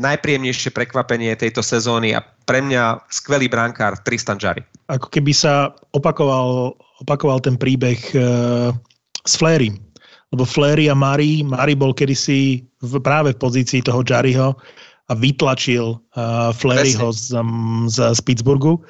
najpríjemnejšie 0.00 0.72
prekvapenie 0.72 1.36
tejto 1.36 1.60
sezóny 1.60 2.16
a 2.16 2.24
pre 2.48 2.64
mňa 2.64 3.04
skvelý 3.12 3.52
brankár 3.52 4.00
Tristan 4.00 4.40
Jarry. 4.40 4.64
Ako 4.88 5.12
keby 5.12 5.36
sa 5.36 5.76
opakoval, 5.92 6.72
opakoval 7.04 7.38
ten 7.44 7.60
príbeh 7.60 8.00
uh, 8.16 8.72
s 9.28 9.36
Flérim. 9.36 9.76
Lebo 10.32 10.48
Fléry 10.48 10.88
a 10.88 10.96
Mari, 10.96 11.44
Mari 11.44 11.76
bol 11.76 11.92
kedysi 11.92 12.64
v, 12.80 12.92
práve 13.02 13.36
v 13.36 13.40
pozícii 13.44 13.84
toho 13.84 14.00
Jarryho 14.00 14.56
a 15.10 15.12
vytlačil 15.12 16.00
uh, 16.16 16.54
Fléryho 16.54 17.12
z, 17.12 17.36
um, 17.36 17.84
z, 17.90 18.14
z 18.14 18.20
Pittsburghu. 18.24 18.80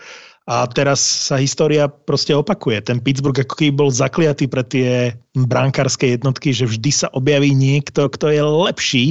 A 0.51 0.67
teraz 0.67 0.99
sa 1.31 1.39
história 1.39 1.87
proste 1.87 2.35
opakuje. 2.35 2.83
Ten 2.83 2.99
Pittsburgh 2.99 3.39
ako 3.39 3.55
keby 3.55 3.71
bol 3.71 3.95
zakliatý 3.95 4.51
pre 4.51 4.67
tie 4.67 5.15
brankárske 5.39 6.19
jednotky, 6.19 6.51
že 6.51 6.67
vždy 6.67 6.91
sa 6.91 7.07
objaví 7.15 7.55
niekto, 7.55 8.11
kto 8.11 8.35
je 8.35 8.43
lepší 8.43 9.07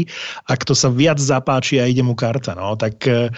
a 0.52 0.60
kto 0.60 0.76
sa 0.76 0.92
viac 0.92 1.16
zapáči 1.16 1.80
a 1.80 1.88
ide 1.88 2.04
mu 2.04 2.12
karta. 2.12 2.60
No. 2.60 2.76
Tak 2.76 3.08
e, 3.08 3.32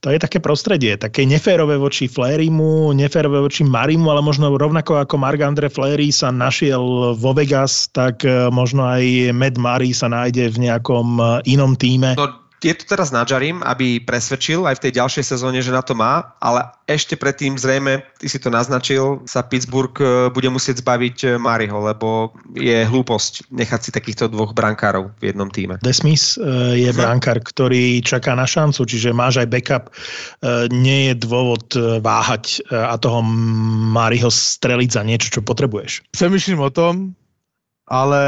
to 0.00 0.08
je 0.08 0.16
také 0.16 0.40
prostredie, 0.40 0.96
také 0.96 1.28
neférové 1.28 1.76
voči 1.76 2.08
Flairimu, 2.08 2.96
neférové 2.96 3.44
voči 3.44 3.68
Marimu, 3.68 4.08
ale 4.08 4.24
možno 4.24 4.48
rovnako 4.56 5.04
ako 5.04 5.20
Mark 5.20 5.44
Andre 5.44 5.68
Flairy 5.68 6.08
sa 6.08 6.32
našiel 6.32 7.12
vo 7.20 7.30
Vegas, 7.36 7.92
tak 7.92 8.24
e, 8.24 8.48
možno 8.48 8.88
aj 8.88 9.28
Matt 9.36 9.60
Murray 9.60 9.92
sa 9.92 10.08
nájde 10.08 10.56
v 10.56 10.72
nejakom 10.72 11.20
e, 11.20 11.24
inom 11.52 11.76
týme. 11.76 12.16
No, 12.16 12.41
je 12.62 12.74
to 12.78 12.84
teraz 12.86 13.10
na 13.10 13.26
Jarim, 13.26 13.58
aby 13.66 13.98
presvedčil 13.98 14.62
aj 14.62 14.78
v 14.78 14.82
tej 14.88 14.92
ďalšej 15.02 15.24
sezóne, 15.34 15.58
že 15.58 15.74
na 15.74 15.82
to 15.82 15.98
má, 15.98 16.38
ale 16.38 16.62
ešte 16.86 17.18
predtým 17.18 17.58
zrejme, 17.58 18.06
ty 18.22 18.26
si 18.30 18.38
to 18.38 18.54
naznačil, 18.54 19.18
sa 19.26 19.42
Pittsburgh 19.42 19.94
e, 19.98 20.30
bude 20.30 20.46
musieť 20.46 20.78
zbaviť 20.78 21.16
e, 21.22 21.28
Mariho, 21.42 21.82
lebo 21.82 22.30
je 22.54 22.86
hlúposť 22.86 23.50
nechať 23.50 23.80
si 23.82 23.90
takýchto 23.90 24.30
dvoch 24.30 24.54
brankárov 24.54 25.10
v 25.18 25.34
jednom 25.34 25.50
týme. 25.50 25.82
Desmis 25.82 26.38
e, 26.38 26.78
je 26.78 26.90
mhm. 26.94 26.98
brankár, 27.02 27.42
ktorý 27.42 27.98
čaká 28.06 28.38
na 28.38 28.46
šancu, 28.46 28.86
čiže 28.86 29.10
máš 29.10 29.42
aj 29.42 29.50
backup. 29.50 29.84
Nie 30.70 31.12
je 31.12 31.14
dôvod 31.18 31.74
váhať 32.02 32.62
a 32.70 32.94
toho 32.98 33.24
Mariho 33.92 34.30
streliť 34.30 34.90
za 34.94 35.02
niečo, 35.02 35.28
čo 35.38 35.40
potrebuješ. 35.42 36.12
Přemýšlím 36.14 36.60
o 36.60 36.70
tom, 36.70 37.14
ale, 37.88 38.24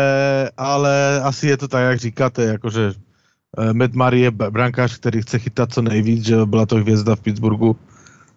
ale 0.56 1.20
asi 1.22 1.48
je 1.48 1.56
to 1.56 1.68
tak, 1.68 1.82
jak 1.82 1.98
říkáte, 1.98 2.42
akože 2.54 3.03
Matt 3.73 3.94
Murray 3.94 4.20
je 4.20 4.30
brankář, 4.30 4.99
který 4.99 5.23
chce 5.23 5.38
chytat 5.38 5.73
co 5.73 5.82
nejvíc, 5.82 6.25
že 6.25 6.37
byla 6.44 6.66
to 6.66 6.76
hvězda 6.76 7.16
v 7.16 7.20
Pittsburghu. 7.20 7.76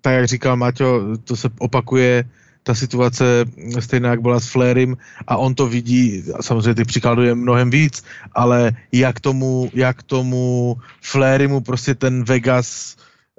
Tak 0.02 0.14
jak 0.14 0.28
říkal 0.28 0.58
Maťo, 0.58 1.18
to 1.24 1.36
se 1.36 1.50
opakuje 1.60 2.26
ta 2.64 2.76
situace 2.76 3.46
stejná, 3.80 4.10
jak 4.10 4.22
byla 4.22 4.40
s 4.40 4.48
Flairim 4.48 4.98
a 5.28 5.38
on 5.38 5.56
to 5.56 5.68
vidí, 5.68 6.24
samozřejmě 6.42 6.76
ty 6.76 6.86
příkladů 6.86 7.22
je 7.22 7.36
mnohem 7.36 7.70
víc, 7.70 8.04
ale 8.36 8.72
jak 8.92 9.20
tomu, 9.20 9.72
jak 9.74 10.04
tomu 10.04 10.76
Flairimu 11.02 11.62
prostě 11.62 11.96
ten 11.96 12.24
Vegas 12.24 12.96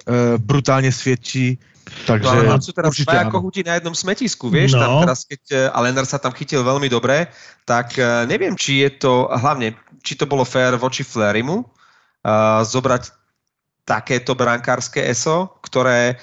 uh, 0.09 0.41
brutálně 0.41 0.91
svědčí, 0.91 1.59
Takže 2.05 2.25
no, 2.25 2.53
ale 2.55 2.61
sú 2.61 2.71
teraz 2.73 2.93
dvaja 2.95 3.29
kohúti 3.29 3.61
na 3.65 3.77
jednom 3.77 3.93
smetisku, 3.93 4.49
vieš, 4.49 4.73
no. 4.73 4.81
tam 4.81 4.91
teraz, 5.09 5.25
keď 5.25 5.41
eh, 5.51 5.77
Alener 5.77 6.05
sa 6.05 6.21
tam 6.21 6.33
chytil 6.33 6.61
veľmi 6.65 6.89
dobre, 6.89 7.29
tak 7.69 8.01
neviem, 8.25 8.57
či 8.57 8.81
je 8.81 8.89
to, 8.97 9.29
hlavne 9.29 9.77
či 10.03 10.15
to 10.15 10.25
bolo 10.25 10.47
fér 10.47 10.79
voči 10.79 11.03
Flerimu 11.03 11.63
uh, 11.63 12.61
zobrať 12.63 13.11
takéto 13.83 14.37
brankárske 14.37 15.01
ESO, 15.01 15.59
ktoré 15.65 16.19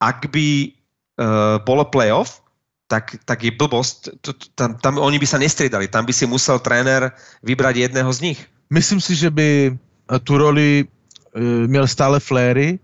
ak 0.00 0.32
by 0.32 0.72
uh, 1.20 1.60
bolo 1.62 1.84
playoff, 1.84 2.40
tak, 2.88 3.20
tak 3.28 3.44
je 3.44 3.52
blbosť. 3.54 4.18
Tam, 4.56 4.74
tam 4.80 4.98
oni 4.98 5.20
by 5.20 5.26
sa 5.28 5.38
nestriedali, 5.38 5.86
tam 5.86 6.08
by 6.08 6.12
si 6.16 6.26
musel 6.26 6.58
tréner 6.58 7.12
vybrať 7.44 7.86
jedného 7.86 8.10
z 8.10 8.32
nich. 8.32 8.40
Myslím 8.72 8.98
si, 8.98 9.14
že 9.14 9.30
by 9.30 9.76
tu 10.24 10.32
roli 10.40 10.84
uh, 10.84 11.68
měl 11.68 11.86
stále 11.86 12.18
Fléry, 12.20 12.80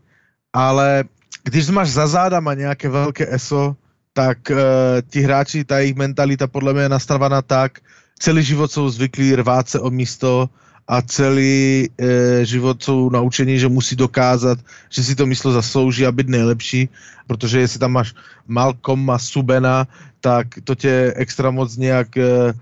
ale 0.52 1.08
když 1.46 1.70
máš 1.70 1.90
za 1.90 2.06
zádama 2.06 2.54
nějaké 2.54 2.88
velké 2.88 3.34
ESO, 3.34 3.76
tak 4.12 4.38
uh, 4.50 4.56
ti 5.10 5.20
hráči, 5.20 5.64
ta 5.64 5.78
jejich 5.78 5.94
mentalita 5.94 6.46
podle 6.46 6.72
mě 6.72 6.82
je 6.82 6.88
nastavená 6.88 7.42
tak, 7.42 7.78
celý 8.18 8.42
život 8.42 8.72
jsou 8.72 8.88
zvyklí 8.90 9.36
rvát 9.36 9.68
se 9.68 9.80
o 9.80 9.90
místo 9.90 10.50
a 10.88 11.02
celý 11.02 11.90
e, 11.98 12.44
život 12.44 12.82
jsou 12.82 13.10
naučení, 13.10 13.58
že 13.58 13.68
musí 13.68 13.96
dokázat, 13.96 14.58
že 14.90 15.02
si 15.02 15.14
to 15.14 15.26
místo 15.26 15.52
zaslouží 15.52 16.06
a 16.06 16.12
být 16.12 16.28
nejlepší, 16.28 16.88
protože 17.26 17.60
jestli 17.60 17.78
tam 17.78 17.92
máš 17.92 18.14
Malcolma 18.46 19.18
Subena, 19.18 19.88
tak 20.20 20.46
to 20.64 20.74
tě 20.74 21.12
extra 21.16 21.50
moc 21.50 21.76
nějak 21.76 22.16
e, 22.16 22.22
e, 22.22 22.54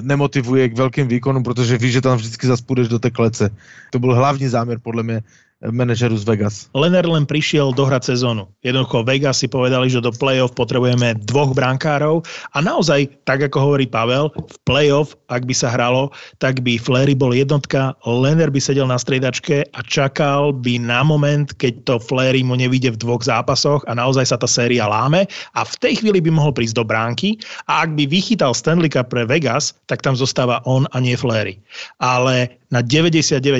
nemotivuje 0.00 0.68
k 0.68 0.76
velkým 0.76 1.08
výkonům, 1.08 1.42
protože 1.42 1.78
víš, 1.78 1.92
že 1.92 2.00
tam 2.00 2.18
vždycky 2.18 2.46
zaspůjdeš 2.46 2.88
do 2.88 2.98
té 2.98 3.10
klece. 3.10 3.50
To 3.90 3.98
byl 3.98 4.14
hlavní 4.14 4.48
záměr 4.48 4.78
podle 4.82 5.02
mě 5.02 5.22
manažeru 5.70 6.18
z 6.18 6.24
Vegas. 6.26 6.66
Lener 6.74 7.06
len 7.06 7.22
prišiel 7.22 7.70
dohrať 7.70 8.14
sezónu. 8.14 8.50
Jednoducho 8.66 9.06
Vegas 9.06 9.38
si 9.38 9.46
povedali, 9.46 9.86
že 9.86 10.02
do 10.02 10.10
play-off 10.10 10.56
potrebujeme 10.58 11.14
dvoch 11.28 11.54
brankárov 11.54 12.26
a 12.54 12.58
naozaj, 12.58 13.06
tak 13.22 13.46
ako 13.46 13.70
hovorí 13.70 13.86
Pavel, 13.86 14.34
v 14.34 14.56
play-off, 14.66 15.14
ak 15.30 15.46
by 15.46 15.54
sa 15.54 15.70
hralo, 15.70 16.10
tak 16.42 16.66
by 16.66 16.80
Flery 16.80 17.14
bol 17.14 17.30
jednotka, 17.30 17.94
Lener 18.02 18.50
by 18.50 18.58
sedel 18.58 18.90
na 18.90 18.98
striedačke 18.98 19.62
a 19.62 19.80
čakal 19.86 20.50
by 20.50 20.82
na 20.82 21.06
moment, 21.06 21.54
keď 21.60 21.86
to 21.86 21.94
Flery 22.02 22.42
mu 22.42 22.58
nevíde 22.58 22.90
v 22.94 23.00
dvoch 23.00 23.22
zápasoch 23.22 23.86
a 23.86 23.92
naozaj 23.94 24.34
sa 24.34 24.36
tá 24.40 24.48
séria 24.50 24.90
láme 24.90 25.30
a 25.54 25.60
v 25.62 25.74
tej 25.78 26.02
chvíli 26.02 26.18
by 26.18 26.30
mohol 26.34 26.50
prísť 26.50 26.80
do 26.80 26.84
bránky 26.86 27.38
a 27.70 27.86
ak 27.86 27.94
by 27.94 28.08
vychytal 28.10 28.56
Stanley 28.56 28.90
pre 28.90 29.28
Vegas, 29.28 29.76
tak 29.86 30.00
tam 30.00 30.16
zostáva 30.18 30.64
on 30.64 30.88
a 30.90 30.98
nie 30.98 31.14
Flery. 31.14 31.60
Ale 32.00 32.61
na 32.72 32.80
99%, 32.80 33.52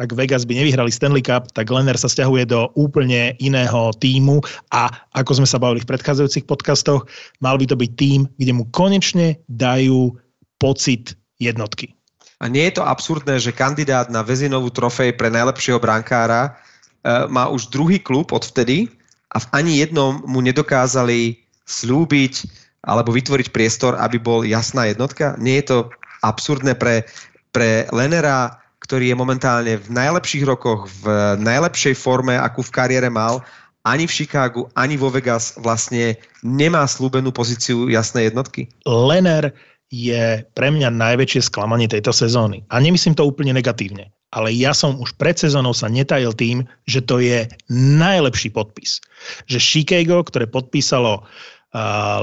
ak 0.00 0.10
Vegas 0.16 0.48
by 0.48 0.56
nevyhrali 0.56 0.88
Stanley 0.88 1.20
Cup, 1.20 1.52
tak 1.52 1.68
Lenner 1.68 2.00
sa 2.00 2.08
stiahuje 2.08 2.48
do 2.48 2.72
úplne 2.72 3.36
iného 3.36 3.92
týmu 4.00 4.40
a 4.72 4.88
ako 5.12 5.44
sme 5.44 5.48
sa 5.48 5.60
bavili 5.60 5.84
v 5.84 5.90
predchádzajúcich 5.92 6.48
podcastoch, 6.48 7.04
mal 7.44 7.60
by 7.60 7.68
to 7.68 7.76
byť 7.76 7.90
tým, 8.00 8.24
kde 8.40 8.52
mu 8.56 8.64
konečne 8.72 9.36
dajú 9.52 10.16
pocit 10.56 11.12
jednotky. 11.36 11.92
A 12.40 12.48
nie 12.48 12.64
je 12.72 12.80
to 12.80 12.88
absurdné, 12.88 13.36
že 13.36 13.52
kandidát 13.52 14.08
na 14.08 14.24
Vezinovú 14.24 14.72
trofej 14.72 15.12
pre 15.20 15.28
najlepšieho 15.28 15.76
brankára 15.76 16.48
e, 16.48 17.28
má 17.28 17.52
už 17.52 17.68
druhý 17.68 18.00
klub 18.00 18.32
odvtedy 18.32 18.88
a 19.36 19.44
v 19.44 19.46
ani 19.52 19.84
jednom 19.84 20.24
mu 20.24 20.40
nedokázali 20.40 21.36
slúbiť 21.68 22.48
alebo 22.88 23.12
vytvoriť 23.12 23.52
priestor, 23.52 23.92
aby 24.00 24.16
bol 24.16 24.40
jasná 24.40 24.88
jednotka? 24.88 25.36
Nie 25.36 25.60
je 25.60 25.66
to 25.68 25.78
absurdné 26.24 26.76
pre 26.76 27.04
pre 27.50 27.86
Lenera, 27.90 28.58
ktorý 28.80 29.12
je 29.12 29.16
momentálne 29.16 29.74
v 29.76 29.88
najlepších 29.92 30.44
rokoch, 30.46 30.88
v 31.02 31.36
najlepšej 31.38 31.94
forme, 31.94 32.34
akú 32.34 32.64
v 32.64 32.74
kariére 32.74 33.10
mal, 33.12 33.44
ani 33.84 34.04
v 34.04 34.12
Chicagu, 34.12 34.68
ani 34.76 35.00
vo 35.00 35.08
Vegas 35.08 35.56
vlastne 35.56 36.16
nemá 36.44 36.84
slúbenú 36.84 37.32
pozíciu 37.32 37.88
jasnej 37.88 38.28
jednotky? 38.28 38.68
Lener 38.84 39.56
je 39.90 40.46
pre 40.54 40.68
mňa 40.70 40.94
najväčšie 40.94 41.50
sklamanie 41.50 41.90
tejto 41.90 42.14
sezóny. 42.14 42.62
A 42.70 42.78
nemyslím 42.78 43.18
to 43.18 43.26
úplne 43.26 43.56
negatívne. 43.56 44.12
Ale 44.30 44.54
ja 44.54 44.70
som 44.70 44.94
už 45.02 45.18
pred 45.18 45.34
sezónou 45.34 45.74
sa 45.74 45.90
netajil 45.90 46.30
tým, 46.38 46.62
že 46.86 47.02
to 47.02 47.18
je 47.18 47.50
najlepší 47.74 48.54
podpis. 48.54 49.02
Že 49.50 49.58
Chicago, 49.58 50.22
ktoré 50.22 50.46
podpísalo 50.46 51.26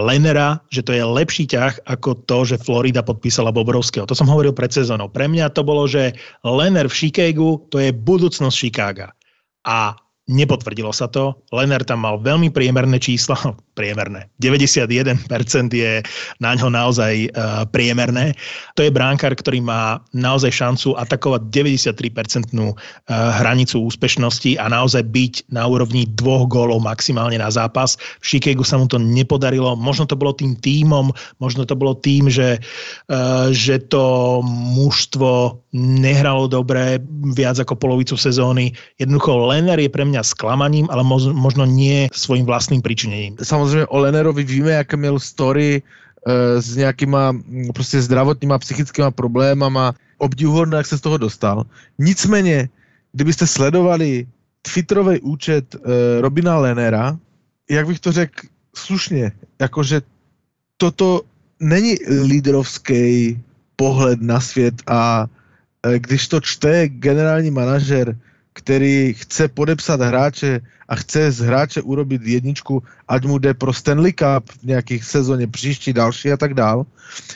Lenera, 0.04 0.60
že 0.68 0.84
to 0.84 0.92
je 0.92 1.04
lepší 1.08 1.48
ťah 1.48 1.88
ako 1.88 2.28
to, 2.28 2.44
že 2.44 2.60
Florida 2.60 3.00
podpísala 3.00 3.56
Bobrovského. 3.56 4.04
To 4.04 4.18
som 4.18 4.28
hovoril 4.28 4.52
pred 4.52 4.76
sezónou. 4.76 5.08
Pre 5.08 5.28
mňa 5.28 5.56
to 5.56 5.64
bolo, 5.64 5.88
že 5.88 6.20
Lener 6.44 6.92
v 6.92 6.98
Chicagu 6.98 7.64
to 7.72 7.80
je 7.80 7.96
budúcnosť 7.96 8.56
Chicaga. 8.56 9.16
A 9.64 9.96
Nepotvrdilo 10.28 10.92
sa 10.92 11.08
to. 11.08 11.40
Lener 11.56 11.88
tam 11.88 12.04
mal 12.04 12.20
veľmi 12.20 12.52
priemerné 12.52 13.00
čísla, 13.00 13.40
priemerné. 13.78 14.26
91% 14.42 15.30
je 15.70 16.02
na 16.42 16.52
ňo 16.58 16.74
naozaj 16.74 17.30
uh, 17.30 17.70
priemerné. 17.70 18.34
To 18.74 18.82
je 18.82 18.90
bránkar, 18.90 19.38
ktorý 19.38 19.62
má 19.62 20.02
naozaj 20.18 20.50
šancu 20.50 20.98
atakovať 20.98 21.54
93% 21.54 22.58
uh, 22.58 22.74
hranicu 23.38 23.86
úspešnosti 23.86 24.58
a 24.58 24.66
naozaj 24.66 25.06
byť 25.06 25.34
na 25.54 25.70
úrovni 25.70 26.10
dvoch 26.18 26.50
gólov 26.50 26.82
maximálne 26.82 27.38
na 27.38 27.54
zápas. 27.54 28.02
V 28.26 28.38
Chicagu 28.38 28.66
sa 28.66 28.82
mu 28.82 28.90
to 28.90 28.98
nepodarilo. 28.98 29.78
Možno 29.78 30.10
to 30.10 30.18
bolo 30.18 30.34
tým 30.34 30.58
týmom, 30.58 31.14
možno 31.38 31.70
to 31.70 31.78
bolo 31.78 31.94
tým, 31.94 32.34
že, 32.34 32.58
uh, 33.14 33.54
že 33.54 33.78
to 33.86 34.42
mužstvo 34.74 35.62
nehralo 35.78 36.50
dobre 36.50 36.98
viac 37.38 37.62
ako 37.62 37.78
polovicu 37.78 38.18
sezóny. 38.18 38.74
Jednoducho 38.98 39.38
Lener 39.46 39.78
je 39.78 39.92
pre 39.92 40.02
mňa 40.02 40.26
sklamaním, 40.26 40.90
ale 40.90 41.06
možno 41.36 41.68
nie 41.68 42.10
svojim 42.16 42.48
vlastným 42.50 42.82
pričinením. 42.82 43.38
Samozřejmě 43.68 43.88
o 43.88 43.98
Lenerovi 43.98 44.44
víme, 44.44 44.72
jaké 44.72 44.98
měl 44.98 45.20
story 45.20 45.82
e, 45.82 46.62
s 46.62 46.76
nějakýma 46.76 47.32
mm, 47.32 47.70
prostě 47.74 48.02
zdravotníma, 48.02 48.60
psychickýma 48.60 49.12
problémama. 49.12 49.94
Obdivuhodné, 50.18 50.78
jak 50.78 50.88
se 50.88 50.98
z 50.98 51.02
toho 51.02 51.18
dostal. 51.18 51.66
Nicméně, 52.00 52.70
kdybyste 53.12 53.48
sledovali 53.48 54.28
Twitterový 54.62 55.20
účet 55.20 55.76
e, 55.76 55.80
Robina 56.22 56.58
Lenera, 56.58 57.18
jak 57.70 57.88
bych 57.88 58.00
to 58.00 58.12
řekl 58.12 58.48
slušně, 58.76 59.32
jakože 59.60 60.02
toto 60.78 61.22
není 61.60 61.96
lídrovský 62.24 63.40
pohled 63.76 64.22
na 64.22 64.40
svět 64.40 64.76
a 64.88 65.28
e, 65.84 66.00
když 66.00 66.28
to 66.28 66.40
čte 66.40 66.88
generální 66.88 67.52
manažer, 67.52 68.16
který 68.54 69.14
chce 69.14 69.48
podepsat 69.48 70.02
hráče 70.02 70.62
a 70.88 70.96
chce 70.96 71.32
z 71.32 71.40
hráče 71.40 71.82
urobit 71.82 72.22
jedničku, 72.22 72.84
ať 73.08 73.26
mu 73.26 73.38
jde 73.38 73.54
pro 73.54 73.74
Stanley 73.74 74.14
Cup 74.14 74.50
v 74.50 74.64
nějakých 74.64 75.04
sezóně 75.04 75.48
příští, 75.48 75.94
další 75.94 76.32
a 76.32 76.38
tak 76.38 76.54
dál, 76.54 76.86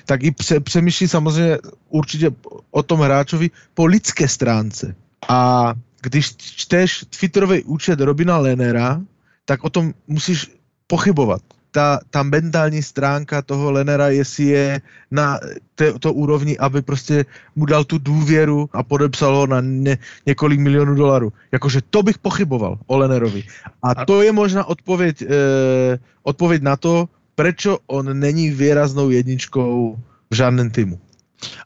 tak 0.05 0.23
i 0.23 0.31
pře- 0.31 0.59
přemýšlí 0.59 1.07
samozřejmě 1.07 1.57
určitě 1.89 2.31
o 2.71 2.83
tom 2.83 2.99
hráčovi 2.99 3.49
po 3.73 3.85
lidské 3.85 4.27
stránce. 4.27 4.95
A 5.29 5.73
když 6.01 6.35
čteš 6.37 7.05
Twitterový 7.19 7.63
účet 7.63 7.99
Robina 7.99 8.37
Lenera, 8.37 9.01
tak 9.45 9.63
o 9.63 9.69
tom 9.69 9.93
musíš 10.07 10.51
pochybovat 10.87 11.41
ta, 11.71 11.99
ta 12.09 12.23
mentální 12.23 12.83
stránka 12.83 13.41
toho 13.41 13.71
Lenera, 13.71 14.09
jestli 14.09 14.43
je 14.45 14.81
na 15.11 15.39
té, 15.75 15.93
to 15.99 16.13
úrovni, 16.13 16.57
aby 16.57 16.81
prostě 16.81 17.25
mu 17.55 17.65
dal 17.65 17.83
tu 17.83 17.97
důvěru 17.97 18.69
a 18.73 18.83
podepsal 18.83 19.35
ho 19.35 19.47
na 19.47 19.61
ně, 19.61 19.97
několik 20.25 20.59
milionů 20.59 20.95
dolarů. 20.95 21.33
Jakože 21.51 21.79
to 21.89 22.03
bych 22.03 22.17
pochyboval 22.17 22.79
o 22.87 22.97
Lenerovi. 22.97 23.43
A 23.83 24.05
to 24.05 24.21
je 24.21 24.31
možná 24.31 24.65
odpověď, 24.65 25.21
eh, 25.21 25.99
odpověď 26.23 26.61
na 26.61 26.75
to, 26.75 27.09
prečo 27.35 27.79
on 27.87 28.19
není 28.19 28.49
výraznou 28.49 29.09
jedničkou 29.09 29.97
v 30.31 30.35
žádném 30.35 30.69
týmu. 30.69 30.99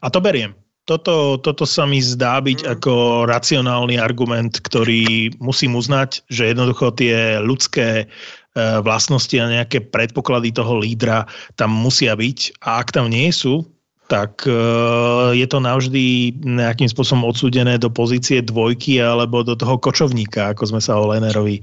A 0.02 0.10
to 0.10 0.20
beriem. 0.20 0.54
Toto, 0.86 1.34
toto 1.42 1.66
sa 1.66 1.82
mi 1.82 1.98
zdá 1.98 2.38
byť 2.38 2.62
mm. 2.62 2.68
ako 2.78 3.26
racionálny 3.26 3.98
argument, 3.98 4.62
ktorý 4.62 5.34
musím 5.42 5.74
uznať, 5.74 6.22
že 6.30 6.54
jednoducho 6.54 6.94
tie 6.94 7.42
ľudské 7.42 8.06
vlastnosti 8.56 9.36
a 9.36 9.52
nejaké 9.52 9.84
predpoklady 9.84 10.56
toho 10.56 10.80
lídra 10.80 11.28
tam 11.60 11.70
musia 11.76 12.16
byť 12.16 12.64
a 12.64 12.80
ak 12.80 12.96
tam 12.96 13.12
nie 13.12 13.28
sú, 13.28 13.68
tak 14.06 14.46
e, 14.46 14.54
je 15.34 15.46
to 15.50 15.58
navždy 15.58 16.34
nejakým 16.46 16.86
spôsobom 16.86 17.26
odsúdené 17.26 17.78
do 17.78 17.90
pozície 17.90 18.38
dvojky 18.38 19.02
alebo 19.02 19.42
do 19.42 19.58
toho 19.58 19.78
kočovníka, 19.78 20.54
ako 20.54 20.74
sme 20.74 20.80
sa 20.80 20.94
o 20.94 21.10
Lenerovi 21.10 21.58
e, 21.58 21.62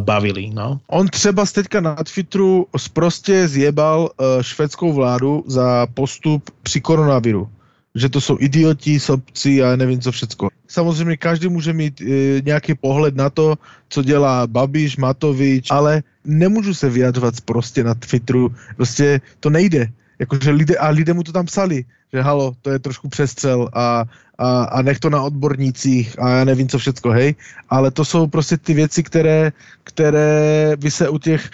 bavili. 0.00 0.48
No. 0.50 0.80
On 0.88 1.08
třeba 1.08 1.44
teďka 1.44 1.80
na 1.80 1.94
Twitteru 1.96 2.66
sprostě 2.76 3.48
zjebal 3.48 4.10
švédskou 4.40 4.92
vládu 4.92 5.44
za 5.46 5.86
postup 5.94 6.50
při 6.62 6.80
koronaviru 6.80 7.48
že 7.94 8.08
to 8.08 8.20
jsou 8.20 8.36
idioti, 8.40 9.00
sobci 9.00 9.62
a 9.62 9.76
nevím 9.76 10.00
co 10.00 10.12
všecko. 10.12 10.48
Samozřejmě 10.68 11.16
každý 11.16 11.48
může 11.48 11.72
mít 11.72 12.00
e, 12.00 12.04
nějaký 12.44 12.74
pohled 12.74 13.16
na 13.16 13.30
to, 13.30 13.58
co 13.88 14.02
dělá 14.02 14.46
Babiš, 14.46 14.96
Matovič, 14.96 15.70
ale 15.70 16.02
nemůžu 16.24 16.74
se 16.74 16.90
vyjadřovat 16.90 17.40
prostě 17.40 17.84
na 17.84 17.94
Twitteru, 17.94 18.54
prostě 18.76 19.20
to 19.40 19.50
nejde. 19.50 19.88
Jakože 20.18 20.50
lidé, 20.50 20.76
a 20.76 20.88
lidé 20.88 21.12
mu 21.12 21.22
to 21.22 21.32
tam 21.32 21.46
psali, 21.46 21.84
že 22.12 22.22
halo, 22.22 22.52
to 22.62 22.70
je 22.70 22.78
trošku 22.78 23.08
přestřel 23.08 23.68
a, 23.72 24.04
a, 24.38 24.64
a 24.64 24.82
nech 24.82 24.98
to 25.00 25.10
na 25.10 25.22
odbornících 25.22 26.18
a 26.18 26.28
já 26.28 26.44
nevím 26.44 26.68
co 26.68 26.78
všecko, 26.78 27.10
hej. 27.10 27.34
Ale 27.70 27.90
to 27.90 28.04
jsou 28.04 28.26
prostě 28.26 28.56
ty 28.56 28.74
věci, 28.74 29.02
které, 29.02 29.52
které 29.84 30.72
by 30.76 30.90
se 30.90 31.08
u 31.08 31.18
těch 31.18 31.50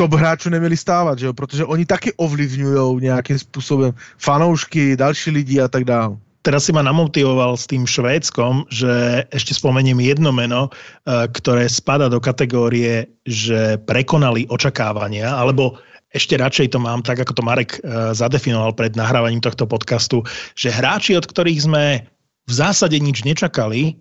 top 0.00 0.16
hráčů 0.16 0.50
neměli 0.50 0.76
stávat, 0.76 1.18
že 1.18 1.26
jo? 1.26 1.32
protože 1.32 1.64
oni 1.64 1.84
taky 1.86 2.12
ovlivňují 2.16 3.04
nějakým 3.04 3.38
způsobem 3.38 3.92
fanoušky, 4.18 4.96
další 4.96 5.30
lidi 5.30 5.60
a 5.60 5.68
tak 5.68 5.84
dále. 5.84 6.16
Teraz 6.40 6.64
si 6.64 6.72
ma 6.72 6.80
namotivoval 6.80 7.52
s 7.52 7.68
tým 7.68 7.84
Švédskom, 7.84 8.64
že 8.72 8.88
ešte 9.28 9.52
spomeniem 9.52 10.00
jedno 10.00 10.32
meno, 10.32 10.72
e, 10.72 11.28
ktoré 11.36 11.68
spada 11.68 12.08
do 12.08 12.16
kategórie, 12.16 13.12
že 13.28 13.76
prekonali 13.84 14.48
očakávania, 14.48 15.36
alebo 15.36 15.76
ešte 16.16 16.40
radšej 16.40 16.72
to 16.72 16.80
mám 16.80 17.04
tak, 17.04 17.20
ako 17.20 17.36
to 17.36 17.44
Marek 17.44 17.76
e, 17.76 18.16
zadefinoval 18.16 18.72
pred 18.72 18.96
nahrávaním 18.96 19.44
tohto 19.44 19.68
podcastu, 19.68 20.24
že 20.56 20.72
hráči, 20.72 21.12
od 21.12 21.28
ktorých 21.28 21.60
sme 21.60 22.08
v 22.48 22.52
zásade 22.56 22.96
nič 22.96 23.20
nečakali 23.28 24.00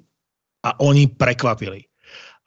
a 0.63 0.79
oni 0.79 1.11
prekvapili. 1.11 1.88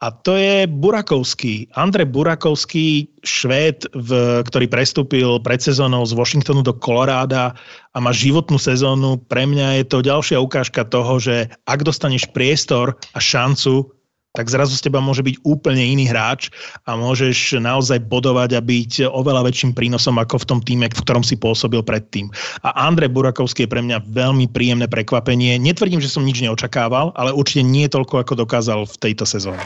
A 0.03 0.11
to 0.11 0.35
je 0.35 0.67
Burakovský. 0.67 1.71
Andrej 1.79 2.11
Burakovský, 2.11 3.07
Švéd, 3.23 3.87
v, 3.95 4.43
ktorý 4.43 4.67
prestúpil 4.67 5.39
pred 5.39 5.63
sezónou 5.63 6.03
z 6.03 6.19
Washingtonu 6.19 6.67
do 6.67 6.75
Koloráda 6.75 7.55
a 7.95 7.99
má 8.03 8.11
životnú 8.11 8.59
sezónu. 8.59 9.23
Pre 9.31 9.47
mňa 9.47 9.79
je 9.79 9.85
to 9.87 10.03
ďalšia 10.03 10.43
ukážka 10.43 10.83
toho, 10.83 11.23
že 11.23 11.47
ak 11.71 11.87
dostaneš 11.87 12.27
priestor 12.35 12.99
a 13.15 13.23
šancu, 13.23 13.95
tak 14.33 14.49
zrazu 14.49 14.73
z 14.81 14.89
teba 14.89 14.97
môže 15.05 15.21
byť 15.21 15.45
úplne 15.45 15.85
iný 15.85 16.09
hráč 16.09 16.49
a 16.89 16.97
môžeš 16.97 17.61
naozaj 17.61 18.01
bodovať 18.09 18.57
a 18.57 18.65
byť 18.65 19.13
oveľa 19.13 19.45
väčším 19.45 19.77
prínosom 19.77 20.17
ako 20.17 20.41
v 20.41 20.49
tom 20.49 20.61
týme, 20.65 20.89
v 20.89 21.01
ktorom 21.05 21.21
si 21.21 21.37
pôsobil 21.37 21.85
predtým. 21.85 22.33
A 22.65 22.73
Andrej 22.89 23.13
Burakovský 23.13 23.69
je 23.69 23.73
pre 23.77 23.85
mňa 23.85 24.09
veľmi 24.09 24.49
príjemné 24.49 24.89
prekvapenie. 24.89 25.61
Netvrdím, 25.61 26.01
že 26.01 26.09
som 26.09 26.25
nič 26.25 26.41
neočakával, 26.41 27.13
ale 27.13 27.37
určite 27.37 27.61
nie 27.61 27.85
toľko, 27.93 28.25
ako 28.25 28.33
dokázal 28.41 28.89
v 28.89 28.97
tejto 29.05 29.29
sezóne. 29.29 29.61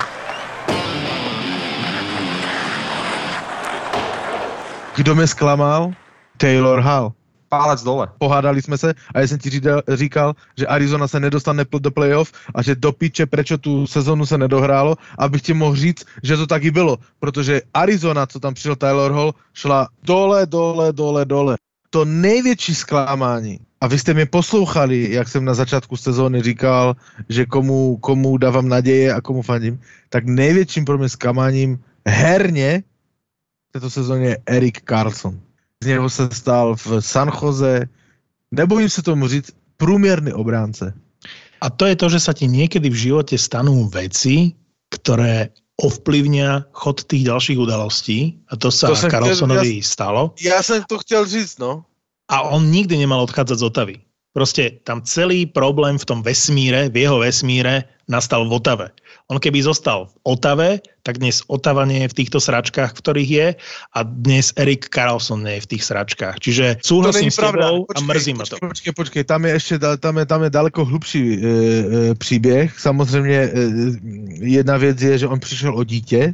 Kdo 4.96 5.14
mě 5.14 5.26
zklamal? 5.26 5.92
Taylor 6.37 6.81
Hall 6.81 7.12
pálec 7.48 7.82
dole. 7.82 8.09
Pohádali 8.18 8.62
jsme 8.62 8.78
se 8.78 8.94
a 9.14 9.20
já 9.20 9.26
jsem 9.26 9.38
ti 9.38 9.50
říkal, 9.88 10.35
že 10.59 10.66
Arizona 10.66 11.09
se 11.09 11.20
nedostane 11.20 11.64
do 11.80 11.90
playoff 11.90 12.32
a 12.54 12.62
že 12.62 12.74
do 12.74 12.92
piče, 12.92 13.26
prečo 13.26 13.59
tu 13.59 13.87
sezonu 13.87 14.26
se 14.26 14.38
nedohrálo, 14.38 14.96
abych 15.18 15.42
ti 15.42 15.54
mohl 15.54 15.76
říct, 15.76 16.04
že 16.22 16.37
to 16.37 16.46
taky 16.46 16.70
bylo. 16.70 16.98
Protože 17.18 17.62
Arizona, 17.74 18.26
co 18.26 18.40
tam 18.40 18.54
přišel 18.54 18.76
Taylor 18.76 19.12
Hall, 19.12 19.35
šla 19.54 19.88
dole, 20.02 20.46
dole, 20.46 20.92
dole, 20.92 21.24
dole. 21.24 21.56
To 21.90 22.04
největší 22.04 22.74
zklamání 22.74 23.59
a 23.80 23.87
vy 23.87 23.98
jste 23.98 24.14
mě 24.14 24.26
poslouchali, 24.26 25.12
jak 25.12 25.28
jsem 25.28 25.44
na 25.44 25.54
začátku 25.54 25.96
sezóny 25.96 26.42
říkal, 26.42 26.96
že 27.28 27.46
komu, 27.46 27.96
komu 27.96 28.38
dávám 28.38 28.68
naděje 28.68 29.12
a 29.14 29.20
komu 29.20 29.42
fandím, 29.42 29.80
tak 30.09 30.24
největším 30.26 30.85
pro 30.85 30.98
mě 30.98 31.09
zklamáním 31.09 31.78
herně 32.06 32.82
v 33.68 33.72
této 33.72 33.90
sezóně 33.90 34.26
je 34.28 34.38
Erik 34.46 34.82
Carlson 34.82 35.45
z 35.87 35.94
něho 35.94 36.11
se 36.11 36.29
stal 36.35 36.75
v 36.75 36.99
San 36.99 37.31
Jose, 37.31 37.87
nebojím 38.51 38.90
se 38.90 39.03
tomu 39.03 39.29
říct, 39.29 39.55
průměrný 39.77 40.33
obránce. 40.33 40.94
A 41.61 41.70
to 41.70 41.87
je 41.87 41.96
to, 41.96 42.11
že 42.11 42.20
sa 42.20 42.35
ti 42.35 42.51
niekedy 42.51 42.90
v 42.90 43.01
živote 43.07 43.38
stanú 43.38 43.87
veci, 43.87 44.59
ktoré 44.90 45.55
ovplyvňa 45.79 46.75
chod 46.75 47.07
tých 47.07 47.31
ďalších 47.31 47.59
udalostí. 47.59 48.35
A 48.51 48.59
to 48.59 48.75
sa 48.75 48.92
to 48.92 48.99
Carlsonovi 48.99 49.81
ja, 49.81 49.87
stalo. 49.87 50.35
Ja 50.42 50.59
som 50.61 50.83
to 50.85 50.99
chcel 51.07 51.25
říct, 51.25 51.62
no. 51.62 51.87
A 52.27 52.42
on 52.51 52.66
nikdy 52.68 52.99
nemal 52.99 53.22
odchádzať 53.25 53.57
z 53.57 53.64
Otavy. 53.64 53.96
Proste 54.35 54.83
tam 54.85 55.01
celý 55.07 55.46
problém 55.49 55.96
v 55.96 56.05
tom 56.05 56.20
vesmíre, 56.20 56.92
v 56.92 57.09
jeho 57.09 57.25
vesmíre, 57.25 57.88
nastal 58.11 58.44
v 58.44 58.53
Otave. 58.53 58.92
On 59.27 59.43
keby 59.43 59.59
zostal 59.59 60.07
v 60.07 60.15
Otave, 60.23 60.69
tak 61.03 61.19
dnes 61.19 61.43
Otava 61.51 61.83
nie 61.83 62.07
je 62.07 62.15
v 62.15 62.19
týchto 62.23 62.39
sračkách, 62.39 62.95
v 62.95 63.01
ktorých 63.03 63.31
je 63.31 63.49
a 63.95 63.99
dnes 64.07 64.55
Erik 64.55 64.87
Carlson 64.87 65.43
nie 65.43 65.59
je 65.59 65.65
v 65.67 65.71
tých 65.75 65.85
sračkách. 65.91 66.39
Čiže 66.39 66.79
súhlasím 66.79 67.35
s 67.35 67.43
tebou 67.43 67.91
počkej, 67.91 67.99
a 67.99 68.07
mrzí 68.07 68.33
ma 68.39 68.45
to. 68.47 68.55
Počkej, 68.62 68.93
počkej, 68.95 69.23
tam 69.27 69.43
je 69.43 69.51
ešte 69.59 69.75
tam 69.99 70.15
je, 70.23 70.25
tam 70.31 70.41
je 70.47 70.51
daleko 70.51 70.87
hlubší 70.87 71.23
e, 71.27 71.35
e, 71.35 71.39
příběh. 72.15 72.71
Samozřejmě 72.79 73.39
e, 73.39 73.51
jedna 74.47 74.77
věc 74.77 75.03
je, 75.03 75.19
že 75.19 75.27
on 75.27 75.41
přišel 75.43 75.75
o 75.75 75.83
dítě, 75.83 76.31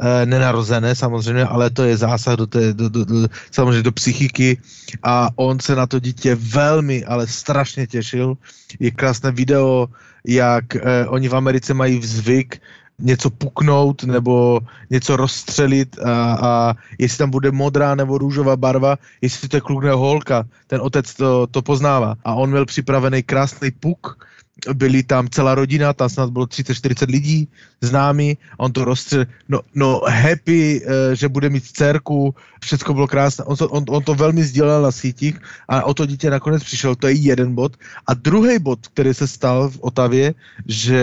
e, 0.00 0.26
nenarozené 0.26 0.94
samozřejmě, 0.94 1.44
ale 1.44 1.70
to 1.70 1.84
je 1.84 1.96
zásah 1.96 2.36
do, 2.36 2.46
té, 2.46 2.74
do, 2.74 2.88
do, 2.88 3.04
do, 3.04 3.28
samozřejmě 3.50 3.82
do 3.82 3.92
psychiky 3.92 4.58
a 5.02 5.28
on 5.36 5.60
se 5.60 5.76
na 5.76 5.86
to 5.86 6.00
dítě 6.00 6.34
velmi, 6.34 7.04
ale 7.04 7.26
strašně 7.26 7.86
těšil. 7.86 8.36
Je 8.80 8.90
krásné 8.90 9.30
video, 9.30 9.88
jak 10.26 10.76
eh, 10.76 11.06
oni 11.06 11.28
v 11.28 11.36
Americe 11.36 11.74
mají 11.74 12.02
zvyk 12.02 12.60
něco 12.98 13.30
puknout 13.30 14.04
nebo 14.04 14.60
něco 14.90 15.16
rozstřelit 15.16 15.98
a, 15.98 16.38
a 16.42 16.74
jestli 16.98 17.18
tam 17.18 17.30
bude 17.30 17.50
modrá 17.50 17.94
nebo 17.94 18.18
růžová 18.18 18.56
barva, 18.56 18.96
jestli 19.20 19.48
to 19.48 19.56
je 19.56 19.60
kluk 19.60 19.84
holka, 19.84 20.44
ten 20.66 20.80
otec 20.80 21.14
to, 21.14 21.46
to 21.46 21.62
poznává. 21.62 22.16
A 22.24 22.34
on 22.34 22.50
měl 22.50 22.66
připravený 22.66 23.22
krásný 23.22 23.70
puk, 23.70 24.26
byli 24.72 25.02
tam 25.02 25.28
celá 25.28 25.54
rodina, 25.54 25.92
tam 25.92 26.08
snad 26.08 26.30
bylo 26.30 26.44
30-40 26.44 27.10
lidí 27.10 27.48
známi, 27.80 28.36
on 28.58 28.72
to 28.72 28.84
rozstřel, 28.84 29.26
no, 29.48 29.60
no 29.74 30.00
happy, 30.08 30.80
eh, 30.80 31.16
že 31.16 31.28
bude 31.28 31.48
mít 31.48 31.64
dcerku, 31.64 32.34
všechno 32.64 32.94
bylo 32.94 33.06
krásné, 33.06 33.44
on 33.44 33.56
to, 33.56 33.68
on, 33.68 33.84
on 33.88 34.02
to 34.02 34.14
velmi 34.14 34.44
sdělal 34.44 34.82
na 34.82 34.92
sítích 34.92 35.36
a 35.68 35.84
o 35.84 35.94
to 35.94 36.06
dítě 36.06 36.30
nakonec 36.30 36.64
přišel, 36.64 36.96
to 36.96 37.08
je 37.08 37.14
jeden 37.14 37.54
bod. 37.54 37.76
A 38.06 38.14
druhý 38.14 38.58
bod, 38.58 38.86
který 38.86 39.14
se 39.14 39.28
stal 39.28 39.68
v 39.68 39.78
Otavě, 39.80 40.34
že 40.66 41.02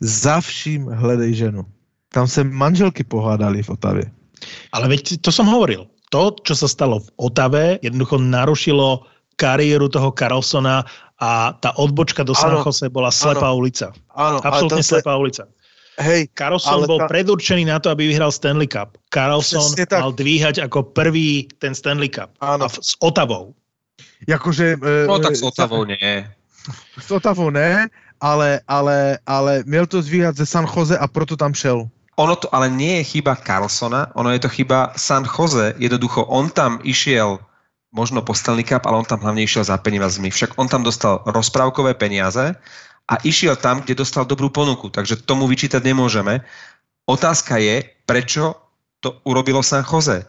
za 0.00 0.40
vším 0.40 0.86
hledej 0.86 1.34
ženu. 1.34 1.62
Tam 2.12 2.26
se 2.26 2.44
manželky 2.44 3.04
pohádali 3.04 3.62
v 3.62 3.70
Otavě. 3.70 4.04
Ale 4.72 4.88
veď 4.88 5.22
to 5.22 5.30
som 5.32 5.46
hovoril. 5.46 5.86
To, 6.10 6.34
čo 6.44 6.52
sa 6.52 6.68
stalo 6.68 7.00
v 7.00 7.08
Otave, 7.16 7.78
jednoducho 7.80 8.18
narušilo 8.18 9.06
kariéru 9.36 9.88
toho 9.88 10.12
Carlsona 10.12 10.84
a 11.22 11.54
tá 11.54 11.70
odbočka 11.78 12.26
do 12.26 12.34
San 12.34 12.58
Jose 12.58 12.90
bola 12.90 13.14
slepá 13.14 13.54
áno, 13.54 13.62
ulica. 13.62 13.94
Áno, 14.10 14.42
Absolutne 14.42 14.82
slepá 14.82 15.14
ulica. 15.14 15.46
Hej, 16.02 16.26
Carlson 16.34 16.82
Ale 16.82 16.90
bol 16.90 16.98
tá- 16.98 17.06
predurčený 17.06 17.68
na 17.68 17.78
to, 17.78 17.94
aby 17.94 18.10
vyhral 18.10 18.34
Stanley 18.34 18.66
Cup. 18.66 18.98
Carlson 19.14 19.62
tak. 19.76 20.02
mal 20.02 20.10
dvíhať 20.10 20.66
ako 20.66 20.90
prvý 20.90 21.46
ten 21.62 21.76
Stanley 21.78 22.10
Cup. 22.10 22.34
Áno. 22.42 22.66
A 22.66 22.66
v- 22.66 22.82
s 22.82 22.98
Otavou. 22.98 23.54
jakože... 24.26 24.82
e, 24.82 25.06
No 25.06 25.22
tak 25.22 25.38
s 25.38 25.44
e, 25.44 25.46
Otavou 25.46 25.86
nie. 25.86 26.26
S 26.98 27.06
Otavou 27.12 27.50
ne, 27.54 27.86
ale, 28.18 28.60
ale, 28.66 29.18
ale 29.26 29.62
měl 29.66 29.86
to 29.86 30.02
zvíhat 30.02 30.34
ze 30.34 30.46
San 30.46 30.66
Jose 30.66 30.98
a 30.98 31.06
proto 31.06 31.36
tam 31.36 31.54
šel. 31.54 31.86
Ono 32.16 32.34
to 32.36 32.48
ale 32.54 32.68
nie 32.70 32.98
je 33.00 33.04
chyba 33.04 33.36
Carlsona, 33.36 34.10
ono 34.14 34.30
je 34.34 34.38
to 34.42 34.48
chyba 34.48 34.92
San 34.96 35.24
Jose. 35.24 35.74
Jednoducho, 35.78 36.24
on 36.24 36.50
tam 36.50 36.80
išiel 36.82 37.38
možno 37.92 38.24
po 38.24 38.32
Stanley 38.32 38.64
Cup, 38.64 38.88
ale 38.88 39.04
on 39.04 39.06
tam 39.06 39.20
hlavne 39.20 39.44
išiel 39.44 39.68
za 39.68 39.76
peniazmi. 39.76 40.32
Však 40.32 40.56
on 40.56 40.66
tam 40.66 40.80
dostal 40.80 41.20
rozprávkové 41.28 41.94
peniaze 41.94 42.56
a 43.06 43.14
išiel 43.22 43.54
tam, 43.60 43.84
kde 43.84 44.00
dostal 44.00 44.24
dobrú 44.24 44.48
ponuku. 44.48 44.88
Takže 44.88 45.20
tomu 45.28 45.44
vyčítať 45.44 45.84
nemôžeme. 45.84 46.40
Otázka 47.04 47.60
je, 47.60 47.84
prečo 48.08 48.56
to 49.04 49.20
urobilo 49.28 49.60
San 49.60 49.84
Jose. 49.84 50.24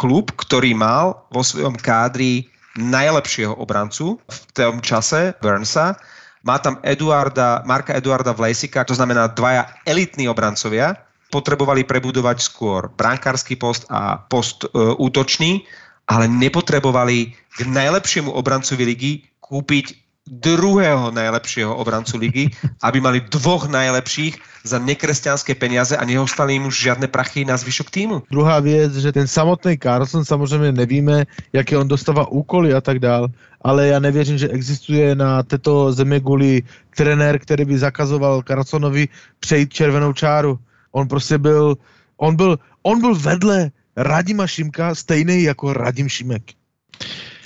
Klub, 0.00 0.32
ktorý 0.32 0.72
mal 0.72 1.28
vo 1.28 1.44
svojom 1.44 1.76
kádri 1.76 2.48
najlepšieho 2.76 3.56
obrancu 3.56 4.20
v 4.28 4.38
tom 4.52 4.80
čase, 4.84 5.32
Burnsa, 5.40 5.96
má 6.44 6.60
tam 6.62 6.78
Eduarda, 6.84 7.64
Marka 7.66 7.96
Eduarda 7.96 8.36
Vlejsika, 8.36 8.86
to 8.86 8.94
znamená 8.94 9.26
dvaja 9.32 9.66
elitní 9.88 10.28
obrancovia, 10.28 10.94
potrebovali 11.34 11.82
prebudovať 11.82 12.38
skôr 12.38 12.86
brankársky 12.94 13.58
post 13.58 13.82
a 13.90 14.20
post 14.30 14.62
e, 14.62 14.68
útočný, 14.78 15.66
ale 16.06 16.28
nepotrebovali 16.28 17.34
k 17.34 17.58
najlepšiemu 17.66 18.30
obrancovi 18.30 18.84
ligy 18.84 19.12
kúpiť 19.40 20.06
druhého 20.26 21.14
najlepšieho 21.14 21.70
obrancu 21.70 22.18
ligy, 22.18 22.50
aby 22.82 22.98
mali 22.98 23.22
dvoch 23.30 23.70
najlepších 23.70 24.34
za 24.66 24.82
nekresťanské 24.82 25.54
peniaze 25.54 25.94
a 25.94 26.02
neostali 26.02 26.58
im 26.58 26.66
už 26.66 26.74
žiadne 26.74 27.06
prachy 27.06 27.46
na 27.46 27.54
zvyšok 27.54 27.90
týmu. 27.90 28.16
Druhá 28.30 28.58
věc, 28.58 28.98
že 28.98 29.14
ten 29.14 29.26
samotný 29.30 29.78
Carlson 29.78 30.24
samozřejmě 30.24 30.72
nevíme, 30.72 31.24
jaké 31.52 31.78
on 31.78 31.88
dostává 31.88 32.26
úkoly 32.26 32.74
a 32.74 32.80
tak 32.80 32.98
dál, 32.98 33.30
ale 33.62 33.86
já 33.86 33.98
nevěřím, 33.98 34.38
že 34.38 34.48
existuje 34.48 35.14
na 35.14 35.42
této 35.42 35.92
zemi 35.92 36.20
guli 36.20 36.62
trenér, 36.96 37.38
který 37.38 37.64
by 37.64 37.78
zakazoval 37.78 38.42
Carlsonovi 38.42 39.08
přejít 39.38 39.72
červenou 39.72 40.12
čáru. 40.12 40.58
On 40.92 41.08
prostě 41.08 41.38
byl, 41.38 41.78
on 42.16 42.36
byl, 42.36 42.58
on 42.82 43.00
byl 43.00 43.14
vedle 43.14 43.70
Radima 43.96 44.46
Šimka 44.46 44.94
stejný 44.94 45.42
jako 45.42 45.72
Radim 45.72 46.08
Šimek. 46.08 46.52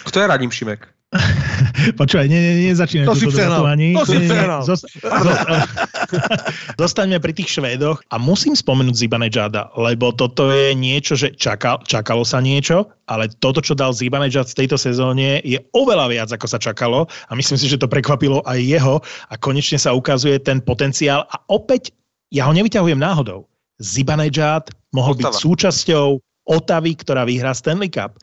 Kto 0.03 0.21
je 0.21 0.27
Radim 0.27 0.51
Šimek? 0.51 0.89
Počúvaj, 1.99 2.31
nie, 2.31 2.39
nie, 2.39 2.71
nezačínaj 2.71 3.03
To 3.03 3.15
si 3.15 3.27
prehnal. 3.27 3.67
debatovanie. 3.67 3.89
To 3.93 4.07
si 4.07 4.13
Nie, 4.13 4.19
nie, 4.19 4.23
nie. 4.23 4.31
prehnal. 4.31 4.61
Zost- 4.63 4.87
zost- 5.03 5.47
Zostaňme 6.81 7.19
pri 7.19 7.33
tých 7.33 7.51
Švédoch 7.51 7.99
a 8.07 8.17
musím 8.17 8.55
spomenúť 8.55 8.95
Zibanejada, 8.97 9.75
lebo 9.75 10.11
toto 10.11 10.49
je 10.49 10.71
niečo, 10.73 11.15
že 11.15 11.35
čakal, 11.35 11.83
čakalo 11.83 12.23
sa 12.23 12.39
niečo, 12.39 12.89
ale 13.07 13.27
toto, 13.29 13.59
čo 13.59 13.75
dal 13.75 13.91
Zibanejad 13.91 14.47
v 14.49 14.59
tejto 14.65 14.79
sezóne, 14.79 15.43
je 15.43 15.59
oveľa 15.73 16.07
viac, 16.09 16.29
ako 16.31 16.47
sa 16.47 16.59
čakalo 16.59 17.05
a 17.27 17.33
myslím 17.35 17.59
si, 17.59 17.67
že 17.67 17.77
to 17.77 17.91
prekvapilo 17.91 18.41
aj 18.47 18.59
jeho 18.59 19.03
a 19.29 19.35
konečne 19.35 19.77
sa 19.77 19.91
ukazuje 19.91 20.39
ten 20.39 20.63
potenciál 20.63 21.27
a 21.27 21.43
opäť 21.49 21.91
ja 22.31 22.47
ho 22.47 22.55
nevyťahujem 22.55 22.99
náhodou. 22.99 23.51
Zibanejad 23.83 24.71
mohol 24.95 25.19
byť 25.19 25.27
Otava. 25.27 25.43
súčasťou 25.43 26.07
Otavy, 26.51 26.99
ktorá 26.99 27.23
vyhrá 27.23 27.55
Stanley 27.55 27.87
Cup. 27.87 28.19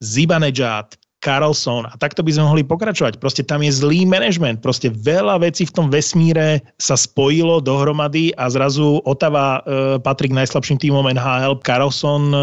Zibanejad, 0.00 0.96
Carlson 1.22 1.86
a 1.86 1.94
takto 1.94 2.26
by 2.26 2.34
sme 2.34 2.50
mohli 2.50 2.62
pokračovať. 2.66 3.22
Proste 3.22 3.46
tam 3.46 3.62
je 3.62 3.70
zlý 3.70 4.02
management, 4.02 4.58
proste 4.58 4.90
veľa 4.90 5.38
vecí 5.38 5.62
v 5.62 5.72
tom 5.72 5.86
vesmíre 5.86 6.58
sa 6.82 6.98
spojilo 6.98 7.62
dohromady 7.62 8.34
a 8.34 8.50
zrazu 8.50 8.98
Otava 9.06 9.62
e, 9.62 10.02
patrí 10.02 10.26
k 10.28 10.36
najslabším 10.42 10.82
týmom 10.82 11.06
NHL. 11.14 11.62
Carlson 11.62 12.34
e, 12.34 12.38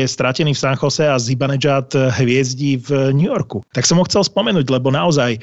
je 0.00 0.04
stratený 0.08 0.56
v 0.56 0.62
San 0.64 0.80
Jose 0.80 1.04
a 1.04 1.20
Zibanejad 1.20 1.92
e, 1.92 2.08
hviezdí 2.16 2.80
v 2.88 3.12
New 3.12 3.28
Yorku. 3.28 3.60
Tak 3.76 3.84
som 3.84 4.00
ho 4.00 4.08
chcel 4.08 4.24
spomenúť, 4.24 4.64
lebo 4.72 4.88
naozaj 4.88 5.36
e, 5.36 5.40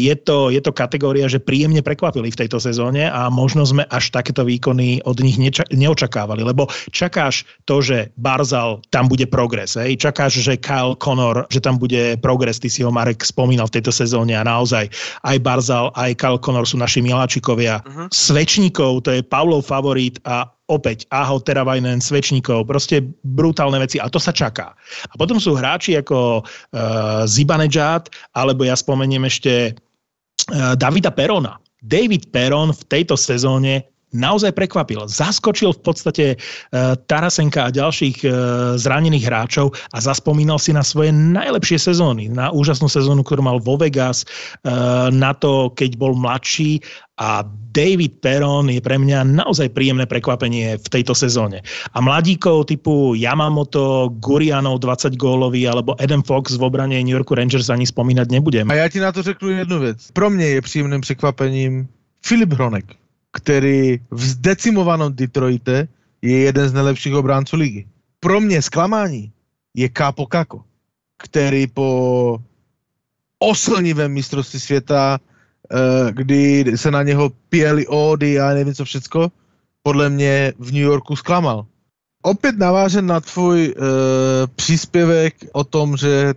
je, 0.00 0.14
to, 0.16 0.48
je 0.48 0.64
to 0.64 0.72
kategória, 0.72 1.28
že 1.28 1.42
príjemne 1.42 1.84
prekvapili 1.84 2.32
v 2.32 2.40
tejto 2.40 2.56
sezóne 2.56 3.12
a 3.12 3.28
možno 3.28 3.68
sme 3.68 3.84
až 3.92 4.08
takéto 4.08 4.40
výkony 4.48 5.04
od 5.04 5.20
nich 5.20 5.36
neča- 5.36 5.68
neočakávali, 5.68 6.40
lebo 6.40 6.72
čakáš 6.88 7.44
to, 7.68 7.84
že 7.84 8.08
Barzal 8.16 8.80
tam 8.88 9.12
bude 9.12 9.28
progres, 9.28 9.76
čakáš, 9.76 10.40
že 10.40 10.54
Kyle 10.56 10.94
Connor, 10.96 11.44
že 11.50 11.58
tam 11.58 11.76
bude 11.76 12.05
progres, 12.22 12.62
ty 12.62 12.70
si 12.70 12.86
ho 12.86 12.94
Marek 12.94 13.26
spomínal 13.26 13.66
v 13.66 13.82
tejto 13.82 13.90
sezóne 13.90 14.38
a 14.38 14.46
naozaj 14.46 14.86
aj 15.26 15.36
Barzal, 15.42 15.90
aj 15.98 16.14
Kyle 16.14 16.38
Connor 16.38 16.62
sú 16.62 16.78
naši 16.78 17.02
miláčikovia. 17.02 17.82
Mhm. 17.82 18.14
Svečníkov, 18.14 19.02
to 19.02 19.10
je 19.10 19.26
Pavlov 19.26 19.66
favorit 19.66 20.22
a 20.22 20.46
opäť 20.66 21.06
Aho 21.14 21.38
Teravajnen, 21.42 22.02
Svečníkov, 22.02 22.66
proste 22.66 23.02
brutálne 23.22 23.78
veci 23.78 24.02
a 24.02 24.10
to 24.10 24.18
sa 24.18 24.34
čaká. 24.34 24.74
A 25.10 25.14
potom 25.14 25.38
sú 25.38 25.54
hráči 25.54 25.94
ako 25.98 26.42
uh, 26.42 27.22
Zibanejad, 27.26 28.10
alebo 28.34 28.66
ja 28.66 28.74
spomeniem 28.74 29.26
ešte 29.30 29.74
uh, 29.74 30.74
Davida 30.74 31.14
Perona. 31.14 31.58
David 31.86 32.34
Peron 32.34 32.74
v 32.74 32.82
tejto 32.90 33.14
sezóne 33.14 33.86
naozaj 34.14 34.54
prekvapil. 34.54 35.06
Zaskočil 35.10 35.74
v 35.74 35.80
podstate 35.82 36.24
uh, 36.36 36.94
Tarasenka 37.10 37.66
a 37.66 37.74
ďalších 37.74 38.22
uh, 38.22 38.32
zranených 38.78 39.26
hráčov 39.26 39.74
a 39.90 39.98
zaspomínal 39.98 40.60
si 40.62 40.70
na 40.70 40.86
svoje 40.86 41.10
najlepšie 41.10 41.78
sezóny. 41.78 42.30
Na 42.30 42.54
úžasnú 42.54 42.86
sezónu, 42.86 43.26
ktorú 43.26 43.42
mal 43.42 43.58
vo 43.58 43.74
Vegas, 43.74 44.22
uh, 44.62 45.10
na 45.10 45.34
to, 45.34 45.74
keď 45.74 45.98
bol 45.98 46.14
mladší 46.14 46.80
a 47.16 47.40
David 47.72 48.20
Perron 48.20 48.68
je 48.68 48.80
pre 48.80 49.00
mňa 49.00 49.24
naozaj 49.24 49.72
príjemné 49.72 50.04
prekvapenie 50.04 50.76
v 50.76 50.88
tejto 50.88 51.16
sezóne. 51.16 51.64
A 51.96 51.98
mladíkov 52.00 52.68
typu 52.68 53.16
Yamamoto, 53.16 54.12
Gurianov 54.20 54.84
20 54.84 55.16
gólový 55.16 55.64
alebo 55.68 55.96
Adam 55.96 56.20
Fox 56.20 56.56
v 56.56 56.64
obrane 56.64 56.96
New 57.00 57.16
Yorku 57.16 57.32
Rangers 57.36 57.72
ani 57.72 57.88
spomínať 57.88 58.28
nebudem. 58.32 58.68
A 58.68 58.74
já 58.74 58.88
ti 58.88 59.00
na 59.00 59.12
to 59.12 59.22
řeknu 59.22 59.48
jednu 59.48 59.80
věc. 59.80 60.08
Pro 60.12 60.30
mě 60.30 60.46
je 60.46 60.60
příjemným 60.60 61.00
překvapením 61.00 61.88
Filip 62.24 62.52
Hronek, 62.52 62.84
který 63.36 64.00
v 64.10 64.22
zdecimovaném 64.24 65.12
Detroite 65.12 65.88
je 66.22 66.38
jeden 66.38 66.68
z 66.68 66.72
nejlepších 66.72 67.14
obránců 67.14 67.56
ligy. 67.56 67.86
Pro 68.20 68.40
mě 68.40 68.62
zklamání 68.62 69.32
je 69.76 69.88
Kápo 69.88 70.26
Kako, 70.26 70.64
který 71.20 71.66
po 71.66 72.40
oslnivém 73.38 74.12
mistrovství 74.12 74.60
světa, 74.60 75.20
eh, 75.20 76.12
kdy 76.12 76.64
se 76.76 76.90
na 76.90 77.02
něho 77.02 77.30
pěli 77.48 77.86
ódy 77.86 78.40
a 78.40 78.54
nevím 78.54 78.74
co 78.74 78.84
všecko, 78.84 79.32
podle 79.82 80.08
mě 80.08 80.52
v 80.58 80.72
New 80.72 80.82
Yorku 80.82 81.16
zklamal. 81.16 81.66
Opět 82.22 82.58
navážen 82.58 83.06
na 83.06 83.20
tvůj 83.20 83.74
uh, 83.76 83.84
příspěvek 84.56 85.34
o 85.52 85.64
tom, 85.64 85.96
že 85.96 86.34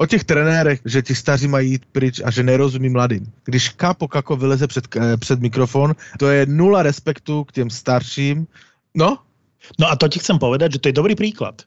o 0.00 0.06
těch 0.06 0.24
trenérech, 0.24 0.80
že 0.84 1.02
ti 1.02 1.14
staří 1.14 1.48
mají 1.48 1.70
jít 1.70 1.84
pryč 1.92 2.20
a 2.24 2.30
že 2.30 2.42
nerozumí 2.42 2.88
mladým. 2.88 3.32
Když 3.44 3.68
Kápo 3.68 4.08
Kako 4.08 4.36
vyleze 4.36 4.66
před, 4.66 4.96
eh, 4.96 5.16
před 5.16 5.40
mikrofon, 5.40 5.94
to 6.18 6.28
je 6.28 6.46
nula 6.46 6.82
respektu 6.82 7.44
k 7.44 7.52
těm 7.52 7.70
starším. 7.70 8.46
No, 8.94 9.18
No 9.78 9.86
a 9.90 9.96
to 9.96 10.08
ti 10.08 10.18
chcem 10.18 10.38
povedať, 10.38 10.72
že 10.72 10.78
to 10.80 10.88
je 10.88 10.96
dobrý 10.96 11.14
príklad. 11.14 11.62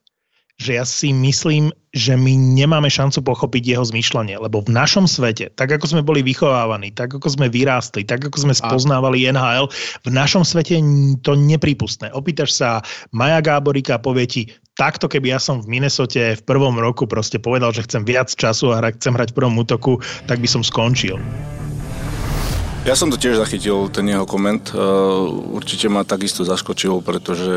Že 0.62 0.72
ja 0.78 0.86
si 0.86 1.10
myslím, 1.10 1.74
že 1.98 2.14
my 2.14 2.34
nemáme 2.34 2.86
šancu 2.86 3.26
pochopiť 3.26 3.74
jeho 3.74 3.86
zmýšľanie, 3.86 4.38
lebo 4.38 4.62
v 4.62 4.70
našom 4.70 5.10
svete, 5.10 5.50
tak 5.58 5.74
ako 5.74 5.90
sme 5.90 6.02
boli 6.06 6.22
vychovávaní, 6.22 6.94
tak 6.94 7.14
ako 7.14 7.26
sme 7.26 7.50
vyrástli, 7.50 8.06
tak 8.06 8.22
ako 8.22 8.38
sme 8.50 8.54
spoznávali 8.54 9.26
NHL, 9.30 9.70
v 10.06 10.10
našom 10.14 10.46
svete 10.46 10.78
to 11.26 11.34
neprípustné. 11.34 12.14
Opýtaš 12.14 12.54
sa 12.54 12.86
Maja 13.10 13.42
Gáborika 13.42 13.98
a 13.98 14.04
povie 14.04 14.26
ti, 14.30 14.42
takto 14.78 15.10
keby 15.10 15.34
ja 15.34 15.40
som 15.42 15.62
v 15.62 15.70
Minnesote 15.70 16.38
v 16.38 16.44
prvom 16.46 16.78
roku 16.78 17.10
proste 17.10 17.42
povedal, 17.42 17.74
že 17.74 17.86
chcem 17.90 18.06
viac 18.06 18.30
času 18.30 18.74
a 18.74 18.82
hra- 18.82 18.94
chcem 18.94 19.14
hrať 19.14 19.34
v 19.34 19.38
prvom 19.42 19.58
útoku, 19.58 20.02
tak 20.30 20.38
by 20.38 20.50
som 20.50 20.62
skončil. 20.62 21.18
Ja 22.84 23.00
som 23.00 23.08
to 23.08 23.16
tiež 23.16 23.40
zachytil, 23.40 23.88
ten 23.88 24.12
jeho 24.12 24.28
koment. 24.28 24.76
Uh, 24.76 25.56
Určite 25.56 25.88
ma 25.88 26.04
takisto 26.04 26.44
zaskočil, 26.44 27.00
pretože 27.00 27.48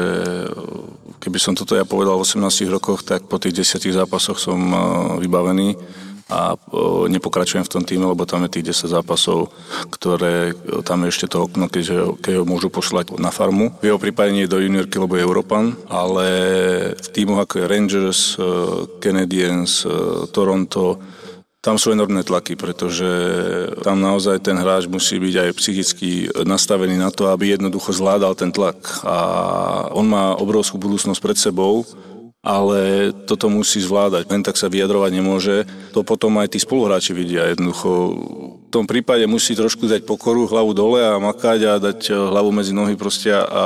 keby 1.27 1.43
som 1.43 1.59
toto 1.59 1.75
ja 1.75 1.83
povedal 1.83 2.15
v 2.15 2.23
18 2.23 2.71
rokoch, 2.71 3.03
tak 3.03 3.27
po 3.27 3.43
tých 3.43 3.67
10 3.67 3.83
zápasoch 3.91 4.39
som 4.39 4.63
uh, 4.71 4.79
vybavený 5.19 5.75
a 6.31 6.55
uh, 6.55 7.11
nepokračujem 7.11 7.67
v 7.67 7.73
tom 7.75 7.83
týme, 7.83 8.07
lebo 8.07 8.23
tam 8.23 8.47
je 8.47 8.55
tých 8.55 8.71
10 8.71 8.95
zápasov, 8.95 9.51
ktoré 9.91 10.55
uh, 10.55 10.87
tam 10.87 11.03
je 11.03 11.11
ešte 11.11 11.27
to 11.27 11.43
okno, 11.43 11.67
keď, 11.67 12.15
keď 12.23 12.33
ho 12.39 12.45
môžu 12.47 12.71
poslať 12.71 13.19
na 13.19 13.35
farmu. 13.35 13.75
V 13.83 13.91
jeho 13.91 13.99
prípade 13.99 14.31
nie 14.31 14.47
je 14.47 14.55
do 14.55 14.63
juniorky, 14.63 15.03
lebo 15.03 15.19
je 15.19 15.27
Európan, 15.27 15.75
ale 15.91 16.27
v 16.95 17.09
týmoch 17.11 17.43
ako 17.43 17.55
je 17.59 17.71
Rangers, 17.75 18.21
Canadiens, 19.03 19.83
Toronto, 20.31 21.03
tam 21.67 21.83
sú 21.83 21.91
enormné 21.91 22.23
tlaky, 22.23 22.55
pretože 22.55 23.11
tam 23.83 23.99
naozaj 23.99 24.39
ten 24.39 24.55
hráč 24.55 24.87
musí 24.87 25.19
byť 25.19 25.35
aj 25.35 25.51
psychicky 25.59 26.11
nastavený 26.47 26.95
na 26.95 27.11
to, 27.11 27.27
aby 27.27 27.59
jednoducho 27.59 27.91
zvládal 27.91 28.39
ten 28.39 28.55
tlak. 28.55 28.79
A 29.03 29.19
on 29.91 30.07
má 30.07 30.39
obrovskú 30.39 30.79
budúcnosť 30.79 31.19
pred 31.19 31.35
sebou, 31.35 31.83
ale 32.47 33.11
toto 33.27 33.51
musí 33.51 33.83
zvládať. 33.83 34.31
Len 34.31 34.47
tak 34.47 34.55
sa 34.55 34.71
vyjadrovať 34.71 35.11
nemôže. 35.11 35.67
To 35.91 36.07
potom 36.07 36.39
aj 36.39 36.55
tí 36.55 36.63
spoluhráči 36.63 37.11
vidia. 37.11 37.51
Jednoducho 37.51 37.91
tom 38.77 38.85
prípade 38.85 39.25
musí 39.25 39.57
trošku 39.57 39.89
dať 39.89 40.05
pokoru, 40.05 40.45
hlavu 40.45 40.77
dole 40.77 41.01
a 41.01 41.17
makať 41.17 41.61
a 41.65 41.73
dať 41.81 42.13
hlavu 42.13 42.53
medzi 42.53 42.77
nohy 42.77 42.93
proste 42.93 43.33
a, 43.33 43.41
a 43.41 43.63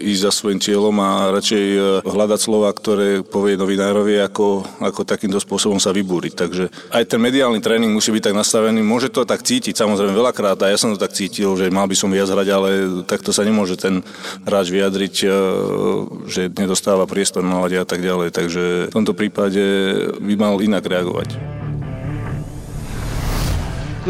ísť 0.00 0.22
za 0.24 0.32
svojim 0.32 0.56
cieľom 0.56 0.96
a 0.96 1.28
radšej 1.36 1.64
hľadať 2.08 2.40
slova, 2.40 2.72
ktoré 2.72 3.20
povie 3.20 3.60
novinárovi, 3.60 4.16
ako, 4.24 4.64
ako 4.80 5.04
takýmto 5.04 5.36
spôsobom 5.36 5.76
sa 5.76 5.92
vybúriť. 5.92 6.32
Takže 6.32 6.64
aj 6.96 7.04
ten 7.04 7.20
mediálny 7.20 7.60
tréning 7.60 7.92
musí 7.92 8.08
byť 8.08 8.32
tak 8.32 8.38
nastavený. 8.40 8.80
Môže 8.80 9.12
to 9.12 9.28
tak 9.28 9.44
cítiť, 9.44 9.76
samozrejme 9.76 10.16
veľakrát, 10.16 10.56
a 10.64 10.72
ja 10.72 10.80
som 10.80 10.96
to 10.96 10.98
tak 10.98 11.12
cítil, 11.12 11.52
že 11.60 11.68
mal 11.68 11.84
by 11.84 11.96
som 11.98 12.08
viac 12.08 12.32
hrať, 12.32 12.48
ale 12.48 12.68
takto 13.04 13.36
sa 13.36 13.44
nemôže 13.44 13.76
ten 13.76 14.00
hráč 14.48 14.72
vyjadriť, 14.72 15.14
že 16.24 16.48
nedostáva 16.56 17.04
priestor 17.04 17.44
na 17.44 17.60
a 17.60 17.84
tak 17.84 18.00
ďalej. 18.00 18.32
Takže 18.32 18.62
v 18.88 18.96
tomto 18.96 19.12
prípade 19.12 19.60
by 20.16 20.34
mal 20.40 20.64
inak 20.64 20.88
reagovať 20.88 21.59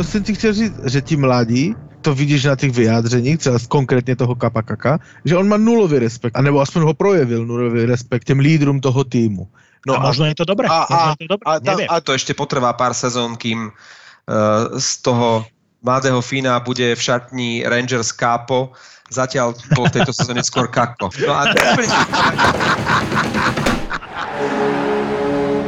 to 0.01 0.05
jsem 0.05 0.25
ti 0.25 0.35
chtěl 0.35 0.53
říct, 0.53 0.81
že 0.89 1.01
ti 1.01 1.17
mladí, 1.17 1.77
to 2.01 2.15
vidíš 2.15 2.45
na 2.45 2.57
těch 2.57 2.73
vyjádřeních, 2.73 3.39
třeba 3.39 3.59
konkrétně 3.69 4.17
toho 4.17 4.35
Kapakaka, 4.35 4.99
že 5.25 5.37
on 5.37 5.49
má 5.49 5.57
nulový 5.57 5.99
respekt, 5.99 6.33
anebo 6.37 6.61
aspoň 6.61 6.83
ho 6.83 6.95
projevil 6.95 7.47
nulový 7.47 7.85
respekt 7.85 8.25
těm 8.25 8.39
lídrům 8.39 8.81
toho 8.81 9.05
týmu. 9.05 9.49
No 9.87 9.95
a, 9.95 9.97
a 9.97 10.01
možno 10.09 10.25
je 10.25 10.35
to 10.35 10.45
dobré. 10.45 10.69
A, 10.73 10.89
a, 10.89 11.15
to 11.21 11.27
dobré. 11.29 11.45
A, 11.45 11.53
a, 11.53 11.97
a 11.97 12.01
to 12.01 12.17
ešte 12.17 12.33
potrvá 12.33 12.73
pár 12.73 12.97
sezón, 12.97 13.37
kým 13.37 13.69
uh, 13.69 14.81
z 14.81 15.05
toho 15.05 15.45
mladého 15.85 16.25
Fína 16.25 16.57
bude 16.65 16.97
v 16.97 17.01
šatni 17.01 17.69
Rangers 17.69 18.17
Capo, 18.17 18.73
zatiaľ 19.13 19.53
bol 19.77 19.85
v 19.93 20.01
tejto 20.01 20.17
sezóne 20.17 20.41
skôr 20.41 20.65
Kako. 20.73 21.13
No 21.29 21.33
a 21.37 21.53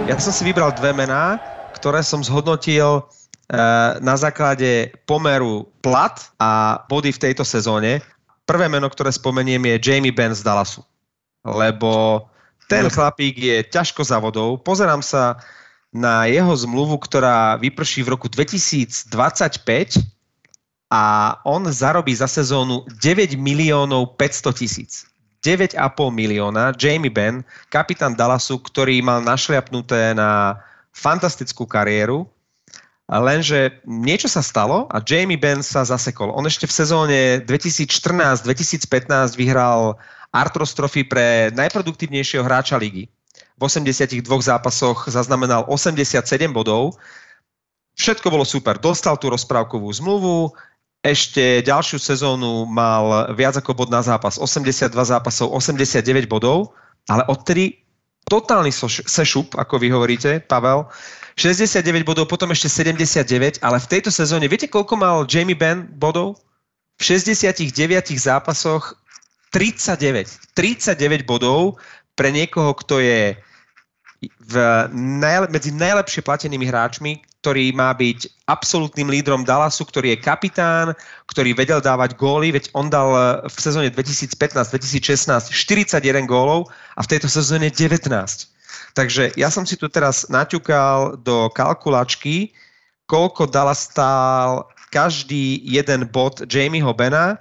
ja 0.08 0.16
som 0.16 0.32
si 0.32 0.40
vybral 0.48 0.72
dve 0.72 0.96
mená, 0.96 1.36
ktoré 1.76 2.00
som 2.00 2.24
zhodnotil 2.24 3.04
na 4.00 4.14
základe 4.16 4.96
pomeru 5.04 5.68
plat 5.84 6.16
a 6.40 6.80
body 6.88 7.12
v 7.12 7.22
tejto 7.28 7.44
sezóne. 7.44 8.00
Prvé 8.48 8.66
meno, 8.72 8.88
ktoré 8.88 9.12
spomeniem, 9.12 9.60
je 9.76 9.92
Jamie 9.92 10.14
Benn 10.14 10.32
z 10.32 10.40
Dallasu. 10.40 10.80
Lebo 11.44 12.24
ten 12.66 12.88
chlapík 12.88 13.36
je 13.36 13.60
ťažko 13.68 14.00
za 14.08 14.16
vodou. 14.16 14.56
Pozerám 14.56 15.04
sa 15.04 15.36
na 15.92 16.24
jeho 16.24 16.56
zmluvu, 16.56 16.96
ktorá 17.04 17.60
vyprší 17.60 18.08
v 18.08 18.16
roku 18.16 18.32
2025 18.32 19.12
a 20.88 21.36
on 21.44 21.68
zarobí 21.68 22.16
za 22.16 22.24
sezónu 22.24 22.88
9 23.04 23.36
miliónov 23.36 24.16
500 24.16 24.56
tisíc. 24.56 25.04
9,5 25.44 25.76
milióna. 26.08 26.72
Jamie 26.78 27.12
Benn, 27.12 27.44
kapitán 27.68 28.16
Dallasu, 28.16 28.62
ktorý 28.62 29.02
mal 29.04 29.20
našliapnuté 29.20 30.16
na 30.16 30.62
fantastickú 30.94 31.66
kariéru, 31.66 32.30
Lenže 33.12 33.84
niečo 33.84 34.24
sa 34.24 34.40
stalo 34.40 34.88
a 34.88 35.04
Jamie 35.04 35.36
Benn 35.36 35.60
sa 35.60 35.84
zasekol. 35.84 36.32
On 36.32 36.48
ešte 36.48 36.64
v 36.64 36.72
sezóne 36.72 37.18
2014-2015 37.44 39.36
vyhral 39.36 40.00
Artros 40.32 40.72
Trophy 40.72 41.04
pre 41.04 41.52
najproduktívnejšieho 41.52 42.40
hráča 42.40 42.80
ligy. 42.80 43.12
V 43.60 43.62
82 43.68 44.24
zápasoch 44.24 45.12
zaznamenal 45.12 45.68
87 45.68 46.24
bodov. 46.56 46.96
Všetko 48.00 48.32
bolo 48.32 48.48
super. 48.48 48.80
Dostal 48.80 49.20
tú 49.20 49.28
rozprávkovú 49.28 49.92
zmluvu, 49.92 50.56
ešte 51.02 51.66
ďalšiu 51.66 51.98
sezónu 51.98 52.62
mal 52.64 53.34
viac 53.34 53.58
ako 53.58 53.74
bod 53.74 53.90
na 53.90 54.00
zápas. 54.00 54.38
82 54.38 54.94
zápasov, 54.94 55.50
89 55.50 56.30
bodov, 56.30 56.72
ale 57.10 57.26
odtedy 57.26 57.82
totálny 58.30 58.70
sešup, 59.04 59.58
ako 59.58 59.82
vy 59.82 59.90
hovoríte, 59.90 60.38
Pavel. 60.46 60.86
69 61.36 62.04
bodov, 62.04 62.28
potom 62.28 62.52
ešte 62.52 62.68
79, 62.68 63.64
ale 63.64 63.76
v 63.80 63.86
tejto 63.88 64.12
sezóne, 64.12 64.48
viete, 64.48 64.68
koľko 64.68 64.94
mal 65.00 65.24
Jamie 65.24 65.56
Benn 65.56 65.88
bodov? 65.96 66.36
V 67.00 67.18
69 67.18 67.72
zápasoch 68.20 68.94
39. 69.50 70.52
39 70.56 71.24
bodov 71.24 71.80
pre 72.16 72.28
niekoho, 72.32 72.76
kto 72.76 73.00
je 73.00 73.36
v 74.22 74.54
najle- 74.92 75.50
medzi 75.50 75.74
najlepšie 75.74 76.22
platenými 76.22 76.68
hráčmi, 76.68 77.24
ktorý 77.42 77.74
má 77.74 77.90
byť 77.90 78.46
absolútnym 78.46 79.10
lídrom 79.10 79.42
Dallasu, 79.42 79.82
ktorý 79.82 80.14
je 80.14 80.22
kapitán, 80.22 80.94
ktorý 81.26 81.58
vedel 81.58 81.82
dávať 81.82 82.14
góly, 82.14 82.54
veď 82.54 82.70
on 82.70 82.86
dal 82.86 83.42
v 83.42 83.58
sezóne 83.58 83.90
2015-2016 83.90 85.50
41 85.50 86.22
gólov 86.30 86.70
a 86.94 87.02
v 87.02 87.10
tejto 87.10 87.26
sezóne 87.26 87.66
19. 87.66 88.06
Takže 88.94 89.32
ja 89.38 89.50
som 89.50 89.66
si 89.66 89.76
tu 89.78 89.88
teraz 89.88 90.28
naťukal 90.28 91.16
do 91.22 91.48
kalkulačky, 91.54 92.52
koľko 93.06 93.46
dala 93.46 93.74
stál 93.74 94.68
každý 94.92 95.60
jeden 95.64 96.04
bod 96.12 96.44
Jamieho 96.44 96.92
Bena, 96.92 97.38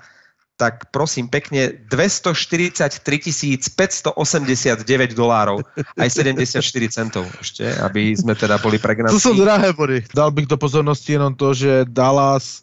tak 0.61 0.93
prosím 0.93 1.25
pekne 1.25 1.73
243 1.89 3.01
589 3.01 5.17
dolárov, 5.17 5.65
aj 5.97 6.09
74 6.13 6.61
centov 6.93 7.25
ešte, 7.41 7.65
aby 7.81 8.13
sme 8.13 8.37
teda 8.37 8.61
boli 8.61 8.77
pregnatí. 8.77 9.17
To 9.17 9.19
sú 9.19 9.33
drahé 9.33 9.73
body. 9.73 10.05
Dal 10.13 10.29
bych 10.29 10.45
do 10.45 10.61
pozornosti 10.61 11.17
jenom 11.17 11.33
to, 11.33 11.57
že 11.57 11.89
Dallas 11.89 12.61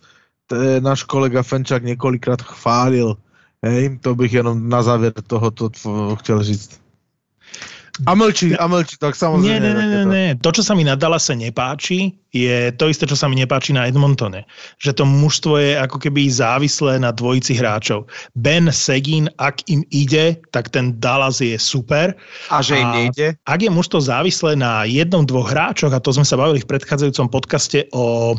náš 0.81 1.03
kolega 1.03 1.43
Fenčák 1.43 1.83
několikrát 1.83 2.43
chválil. 2.43 3.17
Hej, 3.62 3.99
to 3.99 4.14
bych 4.14 4.33
jenom 4.33 4.69
na 4.69 4.83
závěr 4.83 5.12
tohoto 5.27 5.71
chtěl 6.14 6.43
říct. 6.43 6.81
A 8.07 8.15
mlčí, 8.15 8.55
a 8.55 8.65
mlčí, 8.71 8.95
tak 9.01 9.19
samozrejme. 9.19 9.49
Nie, 9.49 9.59
nie, 9.59 9.73
nie, 9.75 10.05
nie. 10.07 10.29
To, 10.39 10.55
čo 10.55 10.63
sa 10.63 10.79
mi 10.79 10.87
na 10.87 10.95
Dallase 10.95 11.35
nepáči, 11.35 12.15
je 12.37 12.69
to 12.77 12.93
isté, 12.93 13.09
čo 13.09 13.17
sa 13.17 13.25
mi 13.25 13.41
nepáči 13.41 13.73
na 13.73 13.88
Edmontone. 13.88 14.45
Že 14.85 15.01
to 15.01 15.05
mužstvo 15.09 15.55
je 15.57 15.73
ako 15.81 15.97
keby 15.97 16.29
závislé 16.29 17.01
na 17.01 17.09
dvojici 17.09 17.57
hráčov. 17.57 18.05
Ben 18.37 18.69
Segin, 18.69 19.33
ak 19.41 19.64
im 19.73 19.81
ide, 19.88 20.37
tak 20.53 20.69
ten 20.69 20.93
Dallas 21.01 21.41
je 21.41 21.57
super. 21.57 22.12
A 22.53 22.61
že 22.61 22.77
im 22.77 22.93
nejde? 22.93 23.33
Ak 23.49 23.64
je 23.64 23.73
mužstvo 23.73 24.05
závislé 24.05 24.61
na 24.61 24.85
jednom, 24.85 25.25
dvoch 25.25 25.49
hráčoch, 25.49 25.97
a 25.97 26.05
to 26.05 26.12
sme 26.12 26.29
sa 26.29 26.37
bavili 26.37 26.61
v 26.61 26.69
predchádzajúcom 26.69 27.33
podcaste 27.33 27.88
o, 27.97 28.37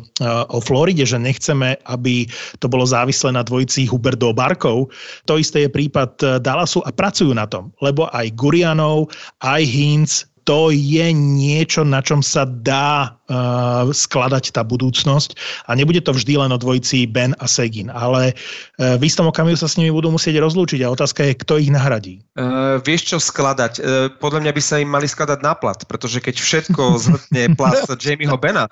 o 0.53 0.57
Floride, 0.61 1.09
že 1.09 1.17
nechceme, 1.17 1.73
aby 1.89 2.29
to 2.61 2.69
bolo 2.69 2.85
závislé 2.85 3.33
na 3.33 3.41
dvojici 3.41 3.89
Huberdo 3.89 4.37
Barkov, 4.37 4.93
to 5.25 5.41
isté 5.41 5.65
je 5.65 5.73
prípad 5.73 6.41
Dallasu 6.45 6.85
a 6.85 6.93
pracujú 6.93 7.33
na 7.33 7.49
tom. 7.49 7.73
Lebo 7.81 8.05
aj 8.13 8.37
Gurianov, 8.37 9.09
aj 9.41 9.65
Hinz, 9.65 10.28
to 10.43 10.69
je 10.71 11.09
niečo, 11.13 11.83
na 11.87 12.03
čom 12.03 12.19
sa 12.23 12.45
dá 12.45 13.15
uh, 13.29 13.89
skladať 13.89 14.55
tá 14.55 14.61
budúcnosť 14.65 15.35
a 15.67 15.75
nebude 15.75 16.01
to 16.03 16.15
vždy 16.15 16.39
len 16.39 16.51
o 16.53 16.57
dvojici 16.57 17.07
Ben 17.09 17.33
a 17.39 17.45
Segin, 17.47 17.87
ale 17.91 18.33
uh, 18.35 18.95
v 18.99 19.03
istom 19.07 19.27
okamihu 19.27 19.57
sa 19.57 19.67
s 19.67 19.75
nimi 19.75 19.89
budú 19.89 20.13
musieť 20.13 20.39
rozlúčiť 20.39 20.83
a 20.83 20.91
otázka 20.93 21.27
je, 21.27 21.33
kto 21.39 21.59
ich 21.59 21.71
nahradí. 21.73 22.23
Uh, 22.35 22.79
vieš 22.83 23.15
čo 23.15 23.17
skladať? 23.17 23.73
Uh, 23.79 23.85
podľa 24.19 24.47
mňa 24.47 24.51
by 24.55 24.61
sa 24.63 24.75
im 24.79 24.89
mali 24.89 25.07
skladať 25.09 25.39
na 25.43 25.53
plat, 25.53 25.79
pretože 25.85 26.23
keď 26.23 26.35
všetko 26.39 26.81
zhrtne 26.99 27.53
plat 27.59 27.85
Jamieho 27.85 28.37
Bena 28.39 28.67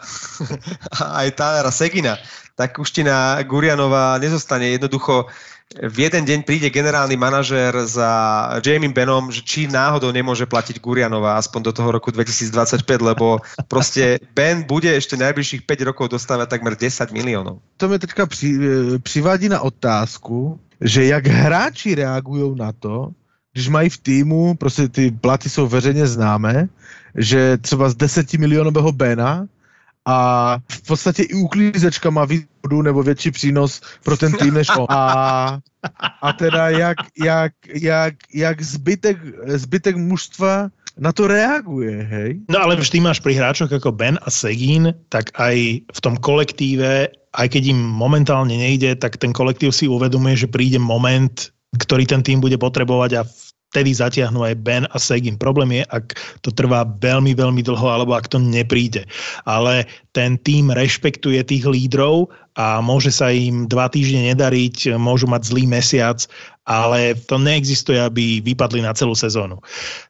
a 0.98 1.04
aj 1.26 1.38
Tylera 1.38 1.72
Segina, 1.74 2.16
tak 2.58 2.82
už 2.82 2.90
ti 2.90 3.06
na 3.06 3.38
Gurianova 3.46 4.18
nezostane 4.18 4.74
jednoducho 4.74 5.30
v 5.76 5.98
jeden 6.00 6.24
deň 6.24 6.40
príde 6.48 6.72
generálny 6.72 7.20
manažér 7.20 7.76
za 7.84 8.10
Jamie 8.64 8.88
Benom, 8.88 9.28
že 9.28 9.44
či 9.44 9.68
náhodou 9.68 10.16
nemôže 10.16 10.48
platiť 10.48 10.80
Gurianova 10.80 11.36
aspoň 11.36 11.62
do 11.70 11.72
toho 11.76 11.90
roku 11.92 12.08
2025, 12.08 12.88
lebo 13.04 13.44
proste 13.68 14.16
Ben 14.32 14.64
bude 14.64 14.88
ešte 14.88 15.20
najbližších 15.20 15.68
5 15.68 15.88
rokov 15.92 16.16
dostávať 16.16 16.56
takmer 16.56 16.80
10 16.80 17.12
miliónov. 17.12 17.60
To 17.78 17.92
mi 17.92 18.00
teďka 18.00 18.26
při, 18.26 18.48
e, 18.56 19.00
přivádí 19.00 19.52
na 19.52 19.60
otázku, 19.62 20.56
že 20.82 21.06
jak 21.06 21.28
hráči 21.28 22.00
reagují 22.00 22.56
na 22.56 22.72
to, 22.72 23.12
když 23.54 23.68
mají 23.70 23.90
v 23.90 23.98
týmu, 23.98 24.56
prostě 24.56 24.88
ty 24.88 25.12
platy 25.12 25.50
jsou 25.50 25.68
veřejně 25.68 26.08
známé, 26.08 26.70
že 27.16 27.58
třeba 27.58 27.90
z 27.90 27.96
10 27.96 28.34
milionového 28.34 28.92
Bena 28.92 29.48
a 30.08 30.58
v 30.72 30.82
podstatě 30.88 31.24
i 31.24 31.34
uklízečka 31.34 32.10
má 32.10 32.26
výhodu 32.26 32.82
nebo 32.82 33.04
větší 33.04 33.32
přínos 33.32 33.82
pro 34.04 34.18
ten 34.18 34.32
tým 34.34 34.54
než 34.54 34.68
on. 34.78 34.88
A, 34.90 35.60
a 36.22 36.34
teda 36.34 36.70
jak, 36.70 36.98
jak, 37.24 37.54
jak, 37.74 38.16
jak 38.34 38.62
zbytek, 38.62 39.18
zbytek 39.48 39.96
mužstva 39.96 40.72
na 41.00 41.12
to 41.12 41.28
reaguje, 41.28 42.04
hej? 42.04 42.42
No 42.50 42.58
ale 42.64 42.80
vždy 42.80 43.04
máš 43.04 43.20
pri 43.22 43.38
hráčoch 43.38 43.70
ako 43.70 43.92
Ben 43.92 44.18
a 44.18 44.30
Segín, 44.34 44.96
tak 45.14 45.30
aj 45.38 45.86
v 45.86 46.00
tom 46.02 46.18
kolektíve, 46.18 47.12
aj 47.38 47.48
keď 47.54 47.76
im 47.76 47.80
momentálne 47.80 48.58
nejde, 48.58 48.98
tak 48.98 49.22
ten 49.22 49.30
kolektív 49.30 49.76
si 49.76 49.86
uvedomuje, 49.86 50.40
že 50.40 50.50
príde 50.50 50.82
moment, 50.82 51.54
ktorý 51.78 52.10
ten 52.10 52.26
tým 52.26 52.42
bude 52.42 52.58
potrebovať 52.58 53.12
a 53.14 53.22
vtedy 53.72 53.92
zatiahnu 53.94 54.48
aj 54.48 54.56
Ben 54.64 54.84
a 54.90 54.98
Segin. 54.98 55.36
Problém 55.36 55.82
je, 55.82 55.84
ak 55.92 56.16
to 56.42 56.50
trvá 56.56 56.88
veľmi, 57.04 57.36
veľmi 57.36 57.62
dlho, 57.64 57.88
alebo 57.88 58.16
ak 58.16 58.32
to 58.32 58.40
nepríde. 58.40 59.04
Ale 59.44 59.84
ten 60.16 60.40
tým 60.42 60.72
rešpektuje 60.72 61.44
tých 61.44 61.68
lídrov 61.68 62.32
a 62.56 62.80
môže 62.80 63.12
sa 63.12 63.30
im 63.30 63.68
dva 63.68 63.92
týždne 63.92 64.34
nedariť, 64.34 64.98
môžu 64.98 65.28
mať 65.30 65.52
zlý 65.52 65.68
mesiac, 65.70 66.24
ale 66.66 67.16
to 67.28 67.40
neexistuje, 67.40 68.00
aby 68.00 68.42
vypadli 68.44 68.82
na 68.84 68.96
celú 68.96 69.14
sezónu. 69.14 69.60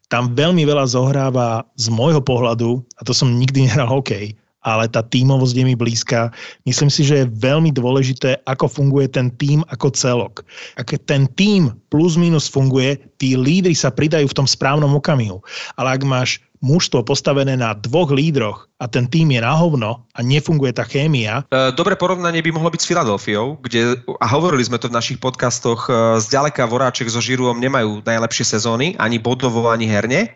Tam 0.07 0.31
veľmi 0.33 0.63
veľa 0.63 0.87
zohráva 0.87 1.67
z 1.75 1.91
môjho 1.91 2.23
pohľadu, 2.23 2.79
a 2.97 3.01
to 3.03 3.11
som 3.11 3.35
nikdy 3.35 3.67
nehral 3.67 3.89
hokej, 3.91 4.31
ale 4.67 4.91
tá 4.91 4.99
tímovosť 4.99 5.55
je 5.55 5.63
mi 5.63 5.75
blízka. 5.79 6.35
Myslím 6.67 6.91
si, 6.91 7.07
že 7.07 7.23
je 7.23 7.31
veľmi 7.39 7.71
dôležité, 7.71 8.43
ako 8.43 8.67
funguje 8.67 9.07
ten 9.07 9.31
tím 9.39 9.63
ako 9.71 9.95
celok. 9.95 10.43
Ak 10.75 10.91
ten 11.07 11.31
tím 11.39 11.71
plus 11.87 12.19
minus 12.19 12.51
funguje, 12.51 12.99
tí 13.15 13.39
lídry 13.39 13.71
sa 13.71 13.87
pridajú 13.87 14.27
v 14.27 14.37
tom 14.43 14.47
správnom 14.47 14.91
okamihu. 14.91 15.39
Ale 15.79 15.95
ak 15.95 16.03
máš 16.03 16.43
mužstvo 16.65 17.05
postavené 17.05 17.53
na 17.53 17.77
dvoch 17.77 18.09
lídroch 18.09 18.65
a 18.81 18.89
ten 18.89 19.05
tým 19.05 19.29
je 19.29 19.41
na 19.41 19.53
hovno 19.53 20.01
a 20.17 20.19
nefunguje 20.25 20.73
tá 20.73 20.83
chémia. 20.83 21.45
E, 21.53 21.69
Dobré 21.77 21.93
porovnanie 21.93 22.41
by 22.41 22.49
mohlo 22.49 22.73
byť 22.73 22.81
s 22.81 22.89
Filadelfiou, 22.89 23.61
kde, 23.61 24.01
a 24.17 24.25
hovorili 24.25 24.65
sme 24.65 24.81
to 24.81 24.89
v 24.89 24.97
našich 24.97 25.21
podcastoch, 25.21 25.85
e, 25.85 26.17
zďaleka 26.17 26.65
Voráček 26.65 27.13
so 27.13 27.21
Žiruom 27.21 27.61
nemajú 27.61 28.01
najlepšie 28.01 28.57
sezóny, 28.57 28.97
ani 28.97 29.21
bodovo, 29.21 29.69
ani 29.69 29.85
herne, 29.85 30.33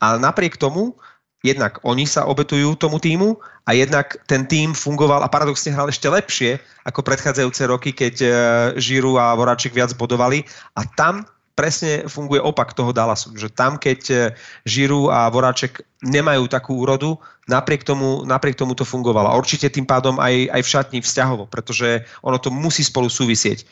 ale 0.00 0.16
napriek 0.16 0.56
tomu 0.56 0.96
jednak 1.44 1.78
oni 1.86 2.04
sa 2.04 2.26
obetujú 2.26 2.74
tomu 2.74 2.98
týmu 2.98 3.38
a 3.64 3.70
jednak 3.76 4.18
ten 4.26 4.48
tým 4.48 4.74
fungoval 4.74 5.22
a 5.22 5.30
paradoxne 5.30 5.70
hral 5.70 5.92
ešte 5.92 6.10
lepšie 6.10 6.58
ako 6.88 7.04
predchádzajúce 7.04 7.62
roky, 7.68 7.90
keď 7.94 8.14
Žiru 8.80 9.20
a 9.20 9.36
Voráček 9.36 9.76
viac 9.76 9.92
bodovali. 9.94 10.42
A 10.74 10.82
tam 10.96 11.28
presne 11.58 12.06
funguje 12.06 12.38
opak 12.38 12.70
toho 12.70 12.94
Dallasu, 12.94 13.34
že 13.34 13.50
tam, 13.50 13.74
keď 13.74 14.00
e, 14.06 14.16
Žiru 14.62 15.10
a 15.10 15.26
Voráček 15.26 15.82
nemajú 16.06 16.46
takú 16.46 16.78
úrodu, 16.78 17.18
napriek 17.50 17.82
tomu, 17.82 18.22
napriek 18.22 18.54
tomu 18.54 18.78
to 18.78 18.86
fungovalo. 18.86 19.26
A 19.26 19.34
určite 19.34 19.66
tým 19.66 19.82
pádom 19.82 20.22
aj, 20.22 20.54
aj 20.54 20.62
v 20.62 20.70
šatni 20.70 20.98
vzťahovo, 21.02 21.50
pretože 21.50 22.06
ono 22.22 22.38
to 22.38 22.54
musí 22.54 22.86
spolu 22.86 23.10
súvisieť. 23.10 23.58
E, 23.58 23.66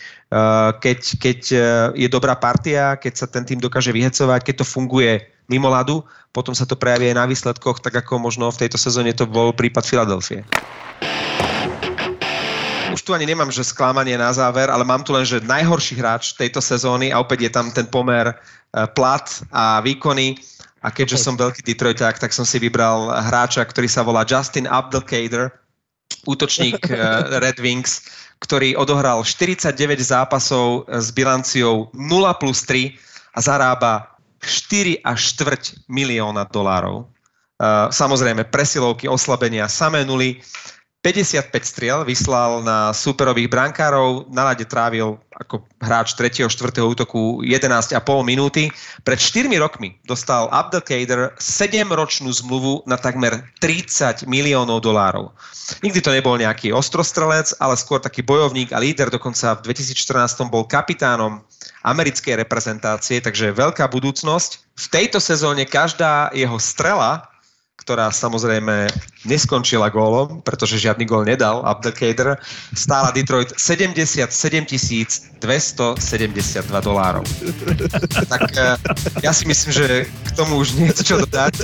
keď, 0.83 1.01
keď 1.23 1.41
e, 1.55 1.59
je 2.03 2.09
dobrá 2.11 2.35
partia, 2.35 2.99
keď 2.99 3.13
sa 3.15 3.31
ten 3.31 3.47
tým 3.47 3.63
dokáže 3.63 3.95
vyhecovať, 3.95 4.43
keď 4.43 4.55
to 4.61 4.67
funguje 4.67 5.23
mimo 5.47 5.71
ľadu, 5.71 6.03
potom 6.35 6.59
sa 6.59 6.67
to 6.67 6.75
prejaví 6.75 7.15
aj 7.15 7.23
na 7.23 7.31
výsledkoch, 7.31 7.79
tak 7.79 7.95
ako 8.03 8.19
možno 8.19 8.51
v 8.51 8.67
tejto 8.67 8.83
sezóne 8.83 9.15
to 9.15 9.31
bol 9.31 9.55
prípad 9.55 9.87
Filadelfie 9.87 10.43
už 12.97 13.05
tu 13.05 13.13
ani 13.13 13.29
nemám, 13.29 13.53
že 13.53 13.61
sklamanie 13.61 14.17
na 14.17 14.33
záver, 14.33 14.73
ale 14.73 14.81
mám 14.81 15.05
tu 15.05 15.13
len, 15.13 15.29
že 15.29 15.45
najhorší 15.45 16.01
hráč 16.01 16.33
tejto 16.33 16.65
sezóny 16.65 17.13
a 17.13 17.21
opäť 17.21 17.45
je 17.45 17.51
tam 17.53 17.69
ten 17.69 17.85
pomer 17.85 18.33
eh, 18.33 18.37
plat 18.97 19.29
a 19.53 19.85
výkony. 19.85 20.41
A 20.81 20.89
keďže 20.89 21.21
som 21.21 21.37
veľký 21.37 21.61
Detroiták, 21.61 22.17
tak 22.17 22.33
som 22.33 22.49
si 22.49 22.57
vybral 22.57 23.11
hráča, 23.11 23.67
ktorý 23.69 23.91
sa 23.91 24.01
volá 24.01 24.25
Justin 24.25 24.65
Abdelkader, 24.65 25.53
útočník 26.25 26.89
eh, 26.89 26.97
Red 27.45 27.61
Wings, 27.61 28.01
ktorý 28.41 28.73
odohral 28.81 29.21
49 29.21 29.77
zápasov 30.01 30.89
s 30.89 31.13
bilanciou 31.13 31.93
0 31.93 32.01
plus 32.41 32.65
3 32.65 32.97
a 33.37 33.39
zarába 33.45 33.93
4 34.41 35.05
až 35.05 35.37
štvrť 35.37 35.85
milióna 35.93 36.49
dolárov. 36.49 37.05
Eh, 37.57 37.89
samozrejme, 37.93 38.49
presilovky, 38.49 39.05
oslabenia, 39.05 39.69
samé 39.69 40.05
nuly. 40.05 40.41
55 41.07 41.55
striel 41.63 42.03
vyslal 42.03 42.67
na 42.67 42.91
superových 42.91 43.47
brankárov, 43.47 44.27
na 44.27 44.51
lade 44.51 44.67
trávil 44.67 45.15
ako 45.39 45.63
hráč 45.79 46.19
3. 46.19 46.51
4. 46.51 46.83
útoku 46.83 47.47
11,5 47.47 47.95
minúty. 48.27 48.75
Pred 49.07 49.15
4 49.15 49.47
rokmi 49.63 49.95
dostal 50.03 50.51
Abdelkader 50.51 51.31
7-ročnú 51.39 52.27
zmluvu 52.35 52.83
na 52.91 52.99
takmer 52.99 53.39
30 53.63 54.27
miliónov 54.27 54.83
dolárov. 54.83 55.31
Nikdy 55.87 56.03
to 56.03 56.11
nebol 56.11 56.35
nejaký 56.35 56.75
ostrostrelec, 56.75 57.55
ale 57.63 57.79
skôr 57.79 58.03
taký 58.03 58.27
bojovník 58.27 58.75
a 58.75 58.83
líder, 58.83 59.07
dokonca 59.07 59.63
v 59.63 59.71
2014 59.71 60.51
bol 60.51 60.67
kapitánom 60.67 61.39
americkej 61.87 62.43
reprezentácie, 62.43 63.23
takže 63.23 63.55
veľká 63.55 63.87
budúcnosť. 63.87 64.75
V 64.75 64.87
tejto 64.91 65.23
sezóne 65.23 65.71
každá 65.71 66.35
jeho 66.35 66.59
strela 66.59 67.31
ktorá 67.87 68.11
samozrejme 68.11 68.91
neskončila 69.31 69.87
gólom, 69.95 70.43
pretože 70.43 70.75
žiadny 70.83 71.07
gól 71.07 71.23
nedal, 71.23 71.63
Abdelkader, 71.63 72.35
stála 72.75 73.15
Detroit 73.15 73.55
77 73.55 74.27
272 75.39 75.39
dolárov. 76.83 77.23
tak 78.35 78.43
eh, 78.59 78.75
ja 79.23 79.31
si 79.31 79.47
myslím, 79.47 79.71
že 79.71 79.87
k 80.11 80.31
tomu 80.35 80.59
už 80.59 80.75
nie 80.75 80.91
je 80.91 81.07
čo 81.07 81.23
dodať. 81.23 81.63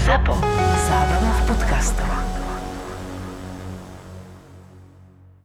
ZAPO. 0.00 0.34
Zábrná 0.88 1.32
v 1.36 1.42
podcastov. 1.52 2.23